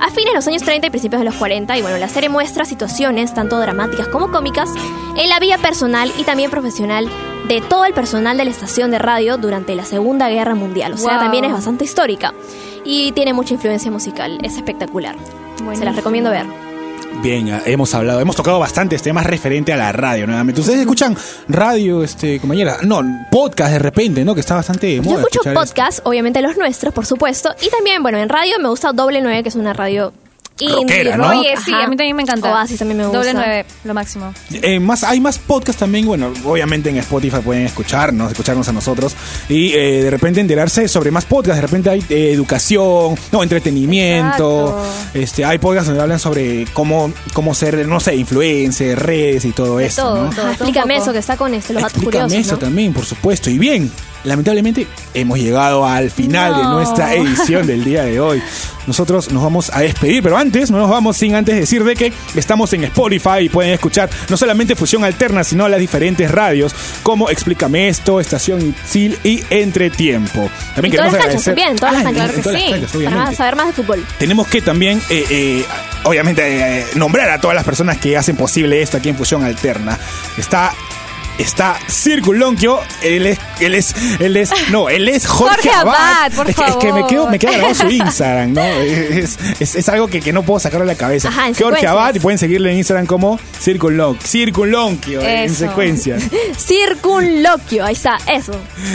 a 0.04 0.10
fines 0.10 0.30
de 0.30 0.34
los 0.34 0.46
años 0.48 0.62
30 0.62 0.86
y 0.88 0.90
principios 0.90 1.20
de 1.20 1.24
los 1.24 1.34
40. 1.36 1.78
Y 1.78 1.82
bueno, 1.82 1.96
la 1.96 2.08
serie 2.08 2.28
muestra 2.28 2.64
situaciones 2.64 3.32
tanto 3.34 3.58
dramáticas 3.58 4.08
como 4.08 4.30
cómicas 4.30 4.68
en 5.16 5.28
la 5.28 5.38
vida 5.38 5.58
personal 5.58 6.12
y 6.18 6.24
también 6.24 6.50
profesional 6.50 7.08
de 7.48 7.60
todo 7.60 7.84
el 7.84 7.92
personal 7.94 8.36
de 8.36 8.44
la 8.44 8.50
estación 8.50 8.90
de 8.90 8.98
radio 8.98 9.36
durante 9.36 9.74
la 9.74 9.84
Segunda 9.84 10.28
Guerra 10.28 10.54
Mundial. 10.54 10.92
O 10.94 10.96
sea, 10.96 11.12
Wow. 11.14 11.20
también 11.20 11.44
es 11.44 11.52
bastante 11.52 11.84
histórica 11.84 12.34
y 12.84 13.12
tiene 13.12 13.32
mucha 13.32 13.54
influencia 13.54 13.90
musical. 13.90 14.38
Es 14.42 14.56
espectacular. 14.56 15.14
Se 15.74 15.84
las 15.84 15.94
recomiendo 15.96 16.30
ver. 16.30 16.46
Bien, 17.20 17.60
hemos 17.66 17.94
hablado, 17.94 18.20
hemos 18.20 18.34
tocado 18.34 18.58
bastantes 18.58 19.02
temas 19.02 19.24
referente 19.26 19.72
a 19.72 19.76
la 19.76 19.92
radio 19.92 20.26
nuevamente. 20.26 20.60
¿Ustedes 20.60 20.80
escuchan 20.80 21.16
radio, 21.48 22.02
este, 22.02 22.40
compañera? 22.40 22.78
No, 22.82 23.02
podcast 23.30 23.72
de 23.72 23.78
repente, 23.78 24.24
¿no? 24.24 24.34
Que 24.34 24.40
está 24.40 24.56
bastante 24.56 24.86
de 24.86 24.96
Yo 24.96 25.02
escucho 25.02 25.40
escuchar 25.40 25.52
eso. 25.52 25.60
podcast, 25.60 26.00
obviamente 26.04 26.42
los 26.42 26.56
nuestros, 26.56 26.92
por 26.92 27.06
supuesto. 27.06 27.54
Y 27.60 27.70
también, 27.70 28.02
bueno, 28.02 28.18
en 28.18 28.28
radio 28.28 28.58
me 28.58 28.68
gusta 28.68 28.92
Doble 28.92 29.20
9, 29.20 29.42
que 29.42 29.50
es 29.50 29.54
una 29.54 29.72
radio. 29.72 30.12
Rockera, 30.60 31.16
¿no? 31.16 31.28
Oye, 31.28 31.54
sí, 31.64 31.72
Ajá. 31.72 31.84
a 31.84 31.88
mí 31.88 31.96
también 31.96 32.14
me 32.16 32.22
encanta. 32.22 32.52
Oasis 32.52 32.78
también 32.78 32.98
me 32.98 33.04
gusta. 33.04 33.18
Doble 33.18 33.34
nueve, 33.34 33.64
lo 33.84 33.94
máximo. 33.94 34.32
Eh, 34.52 34.78
más, 34.78 35.02
hay 35.04 35.20
más 35.20 35.38
podcasts 35.38 35.80
también, 35.80 36.06
bueno, 36.06 36.32
obviamente 36.44 36.90
en 36.90 36.98
Spotify 36.98 37.38
pueden 37.42 37.64
escucharnos, 37.66 38.30
escucharnos 38.30 38.68
a 38.68 38.72
nosotros 38.72 39.14
y 39.48 39.72
eh, 39.72 40.02
de 40.04 40.10
repente 40.10 40.40
enterarse 40.40 40.86
sobre 40.88 41.10
más 41.10 41.24
podcasts. 41.24 41.56
De 41.60 41.66
repente 41.66 41.90
hay 41.90 42.04
eh, 42.08 42.32
educación, 42.32 43.16
no, 43.32 43.42
entretenimiento. 43.42 44.80
Este, 45.14 45.44
hay 45.44 45.58
podcasts 45.58 45.88
donde 45.88 46.02
hablan 46.02 46.18
sobre 46.18 46.66
cómo, 46.72 47.12
cómo 47.32 47.54
ser, 47.54 47.86
no 47.86 48.00
sé, 48.00 48.14
influencer, 48.16 48.98
redes 48.98 49.44
y 49.44 49.52
todo 49.52 49.78
De 49.78 49.86
eso. 49.86 50.02
todo, 50.02 50.24
¿no? 50.24 50.30
todo. 50.30 50.48
Explícame 50.50 50.96
eso, 50.96 51.12
que 51.12 51.18
está 51.18 51.36
con 51.36 51.54
este, 51.54 51.72
los 51.72 51.82
Explícame 51.82 52.24
curiosos. 52.24 52.46
eso 52.46 52.52
¿no? 52.52 52.58
también, 52.58 52.92
por 52.92 53.04
supuesto. 53.04 53.50
Y 53.50 53.58
bien, 53.58 53.90
lamentablemente 54.24 54.86
hemos 55.14 55.38
llegado 55.38 55.86
al 55.86 56.10
final 56.10 56.56
de 56.56 56.62
nuestra 56.64 57.14
edición 57.14 57.66
del 57.66 57.84
día 57.84 58.04
de 58.04 58.20
hoy. 58.20 58.42
Nosotros 58.86 59.30
nos 59.30 59.42
vamos 59.44 59.70
a 59.72 59.80
despedir, 59.80 60.22
pero 60.24 60.36
antes, 60.36 60.70
no 60.72 60.78
nos 60.78 60.90
vamos 60.90 61.16
sin 61.16 61.34
antes 61.36 61.54
decir 61.54 61.84
de 61.84 61.94
que 61.94 62.12
estamos 62.34 62.72
en 62.72 62.82
Spotify 62.84 63.42
y 63.42 63.48
pueden 63.48 63.72
escuchar 63.72 64.10
no 64.28 64.36
solamente 64.36 64.74
Fusión 64.74 65.04
Alterna, 65.04 65.44
sino 65.44 65.68
las 65.68 65.78
diferentes 65.78 66.28
radios 66.30 66.74
como 67.04 67.30
Explícame 67.30 67.88
Esto, 67.88 68.18
Estación 68.20 68.74
Sil 68.82 69.14
y 69.22 69.42
Entretiempo. 69.50 70.50
También 70.74 70.94
Y 70.94 70.96
todas 70.96 71.12
queremos 71.12 71.12
las 71.12 71.22
canchas 71.44 71.48
agradecer. 71.48 71.76
todas 71.78 71.92
las 71.94 72.02
Ah, 72.02 72.04
canchas. 72.04 72.30
en- 72.30 72.36
en 72.36 72.42
todas 72.42 72.60
las 72.62 72.72
canchas, 72.92 73.12
Para 73.12 73.32
saber 73.36 73.56
más 73.56 73.66
de 73.68 73.72
fútbol. 73.72 74.06
Tenemos 74.18 74.48
que 74.48 74.60
también, 74.62 75.00
eh, 75.10 75.24
eh, 75.30 75.64
obviamente, 76.04 76.42
eh, 76.80 76.86
nombrar 76.96 77.30
a 77.30 77.40
todas 77.40 77.54
las 77.54 77.64
personas 77.64 77.98
que 77.98 78.16
hacen 78.16 78.36
posible 78.36 78.82
esto 78.82 78.96
aquí 78.96 79.10
en 79.10 79.16
Fusión 79.16 79.44
Alterna. 79.44 79.96
Está. 80.36 80.74
Está 81.38 81.78
Circulonquio, 81.90 82.78
él 83.02 83.26
es, 83.26 83.38
él 83.60 83.74
es, 83.74 83.94
él 84.20 84.36
es, 84.36 84.50
no, 84.70 84.88
él 84.90 85.08
es 85.08 85.26
Jorge, 85.26 85.54
Jorge 85.54 85.70
Abad, 85.70 86.32
por 86.32 86.48
es, 86.48 86.54
que- 86.54 86.64
es 86.64 86.76
que 86.76 86.92
me 86.92 87.06
quedo, 87.06 87.26
me 87.28 87.38
queda 87.38 87.52
grabado 87.52 87.74
su 87.74 87.88
Instagram, 87.88 88.52
¿no? 88.52 88.62
Es, 88.62 89.38
es- 89.58 89.74
es 89.74 89.88
algo 89.88 90.08
que, 90.08 90.20
que 90.20 90.32
no 90.32 90.42
puedo 90.42 90.60
sacarlo 90.60 90.86
de 90.86 90.92
la 90.92 90.98
cabeza. 90.98 91.28
Ajá, 91.30 91.48
Jorge. 91.58 91.86
Abad 91.86 92.14
y 92.14 92.20
pueden 92.20 92.38
seguirle 92.38 92.70
en 92.70 92.78
Instagram 92.78 93.06
como 93.06 93.40
Circulon, 93.60 94.18
Circulonquio, 94.20 95.20
eh, 95.22 95.44
en 95.44 95.54
secuencia. 95.54 96.18
Circunloquio, 96.58 97.84
ahí 97.84 97.94
está, 97.94 98.18
eso. 98.28 98.52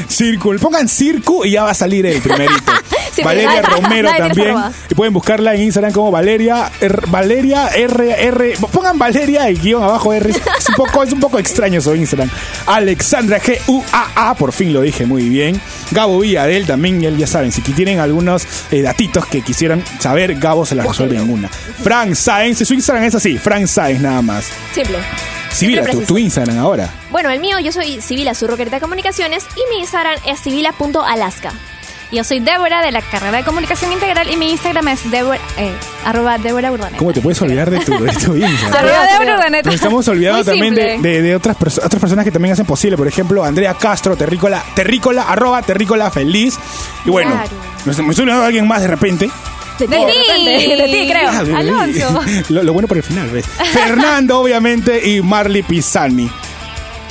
Circul, 0.09 0.59
pongan 0.59 0.87
Circu 0.87 1.43
y 1.43 1.51
ya 1.51 1.63
va 1.63 1.71
a 1.71 1.73
salir 1.73 2.05
el 2.05 2.21
primerito. 2.21 2.71
Sí, 3.17 3.23
Valeria 3.23 3.61
Romero 3.61 4.09
nadie 4.17 4.19
también. 4.33 4.55
Y 4.89 4.95
pueden 4.95 5.13
buscarla 5.13 5.53
en 5.55 5.61
Instagram 5.63 5.91
como 5.93 6.11
Valeria 6.11 6.71
R- 6.79 7.01
Valeria 7.07 7.67
R 7.69 8.27
R. 8.27 8.53
Pongan 8.71 8.97
Valeria 8.97 9.49
y 9.49 9.55
guion 9.55 9.83
abajo 9.83 10.13
R. 10.13 10.29
Es 10.29 10.69
un 10.69 10.75
poco, 10.75 11.03
es 11.03 11.11
un 11.11 11.19
poco 11.19 11.39
extraño 11.39 11.81
su 11.81 11.93
Instagram. 11.95 12.29
Alexandra 12.67 13.39
G 13.41 13.59
U 13.67 13.83
A 13.91 14.29
A, 14.29 14.35
por 14.35 14.51
fin 14.53 14.71
lo 14.73 14.81
dije 14.81 15.05
muy 15.05 15.27
bien. 15.29 15.59
Gabo 15.91 16.19
Villadel 16.19 16.65
también, 16.65 17.03
él 17.03 17.17
ya 17.17 17.27
saben, 17.27 17.51
si 17.51 17.61
tienen 17.61 17.99
algunos 17.99 18.45
eh, 18.71 18.81
datitos 18.81 19.25
que 19.25 19.41
quisieran 19.41 19.83
saber, 19.99 20.35
Gabo 20.35 20.65
se 20.65 20.75
las 20.75 20.85
resuelve 20.87 21.17
en 21.17 21.29
una. 21.29 21.47
Frank 21.49 22.13
Sáenz, 22.15 22.59
su 22.67 22.73
Instagram 22.73 23.05
es 23.05 23.15
así, 23.15 23.37
Frank 23.37 23.65
Sáenz 23.67 24.01
nada 24.01 24.21
más. 24.21 24.45
Simple. 24.73 24.97
Sibila, 25.51 25.83
tu, 25.85 26.01
tu 26.01 26.17
Instagram 26.17 26.59
ahora. 26.59 26.89
Bueno, 27.09 27.29
el 27.29 27.39
mío, 27.39 27.57
yo 27.59 27.71
soy 27.71 28.01
Sibila 28.01 28.35
Zurroquerita 28.35 28.79
Comunicaciones 28.79 29.45
y 29.55 29.73
mi 29.73 29.79
Instagram 29.81 30.19
es 30.25 30.39
sibila.alaska. 30.39 31.53
Yo 32.09 32.23
soy 32.23 32.39
Débora 32.39 32.81
de 32.81 32.91
la 32.93 33.01
carrera 33.01 33.35
de 33.37 33.43
comunicación 33.43 33.91
integral 33.91 34.31
y 34.31 34.37
mi 34.37 34.49
Instagram 34.51 34.87
es 34.87 35.11
Débora, 35.11 35.39
eh, 35.57 35.73
arroba 36.05 36.37
Débora 36.37 36.71
Urdaneta. 36.71 36.97
¿Cómo 36.97 37.11
te 37.11 37.19
puedes 37.19 37.41
olvidar 37.41 37.69
de 37.69 37.79
tu, 37.79 37.91
de 38.01 38.13
tu 38.13 38.33
Instagram? 38.37 38.75
Arroba 38.77 39.07
Débora 39.11 39.35
Urdaneta. 39.35 39.65
Nos 39.67 39.75
estamos 39.75 40.07
olvidando 40.07 40.37
Muy 40.37 40.45
también 40.45 40.73
de, 40.75 40.91
simple. 40.93 41.09
de- 41.11 41.21
de 41.21 41.35
otras, 41.35 41.57
perso- 41.57 41.81
otras 41.85 41.99
personas 41.99 42.23
que 42.23 42.31
también 42.31 42.53
hacen 42.53 42.65
posible. 42.65 42.95
Por 42.95 43.07
ejemplo, 43.09 43.43
Andrea 43.43 43.73
Castro, 43.73 44.15
Terrícola, 44.15 44.63
Terrícola, 44.73 45.23
arroba 45.23 45.61
Terrícola 45.63 46.09
Feliz. 46.09 46.57
Y 47.03 47.09
bueno, 47.09 47.31
Claro. 47.31 47.49
nos- 47.85 47.97
me 47.99 48.09
estoy 48.11 48.23
olvidando 48.23 48.41
de 48.43 48.47
alguien 48.47 48.67
más 48.67 48.81
de 48.81 48.87
repente. 48.87 49.29
De 49.77 49.85
De 49.87 49.97
ti, 49.97 50.75
de 50.75 50.83
ti, 50.85 51.11
creo. 51.11 51.29
Ah, 51.29 51.59
Alonso. 51.59 52.21
Lo, 52.53 52.63
lo 52.63 52.71
bueno 52.73 52.87
por 52.87 52.95
el 52.97 53.03
final, 53.03 53.29
¿ves? 53.29 53.45
Fernando, 53.73 54.39
obviamente, 54.39 55.07
y 55.09 55.21
Marley 55.21 55.61
Pisani. 55.61 56.31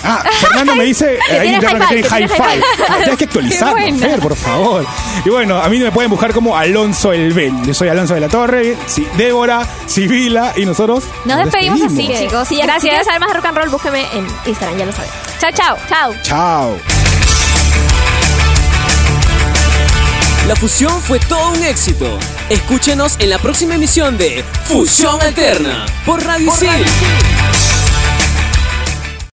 Ah, 0.05 0.23
Fernando 0.41 0.77
me 0.77 0.85
dice 0.85 1.19
Que 1.29 1.39
ahí 1.39 1.59
que 1.59 1.67
hi-fi, 1.67 1.87
tiene 1.89 2.03
que. 2.03 2.43
Ah, 2.89 2.97
Tienes 2.99 3.17
que 3.19 3.25
actualizarlo, 3.25 3.77
Qué 3.77 3.83
buena. 3.93 4.07
Fer, 4.07 4.21
por 4.21 4.37
favor. 4.37 4.87
Y 5.25 5.31
bueno, 5.31 5.57
a 5.61 5.69
mí 5.69 5.79
me 5.79 5.91
pueden 5.91 6.11
buscar 6.11 6.33
como 6.33 6.57
Alonso 6.57 7.13
El 7.13 7.33
Ben. 7.33 7.65
Yo 7.65 7.75
soy 7.75 7.89
Alonso 7.89 8.15
de 8.15 8.21
la 8.21 8.29
Torre, 8.29 8.77
sí, 8.87 9.07
Débora, 9.17 9.67
Sibila 9.87 10.53
y 10.57 10.65
nosotros 10.67 11.05
Nos 11.25 11.39
despedimos 11.39 11.81
así, 11.83 12.09
chicos. 12.17 12.47
Si, 12.49 12.57
ya- 12.57 12.63
si 12.63 12.67
Gracias. 12.67 12.81
quieres 12.83 13.07
saber 13.07 13.21
más 13.21 13.29
de 13.31 13.35
rock 13.35 13.47
and 13.47 13.59
roll, 13.59 13.69
búsqueme 13.71 14.05
en 14.13 14.27
Instagram, 14.47 14.79
ya 14.79 14.87
lo 14.87 14.93
sabes. 14.93 15.11
Chao, 15.41 15.51
chao. 15.53 15.77
Chao. 15.89 16.15
Chao. 16.23 16.79
La 20.47 20.55
fusión 20.55 21.01
fue 21.03 21.19
todo 21.19 21.51
un 21.51 21.65
éxito. 21.65 22.19
Escúchenos 22.51 23.17
en 23.19 23.31
la 23.31 23.39
próxima 23.39 23.75
emisión 23.75 24.17
de 24.17 24.45
Fusión 24.67 25.21
Alterna 25.21 25.87
por 26.05 26.23
Radio 26.25 26.47
Isil. 26.53 26.71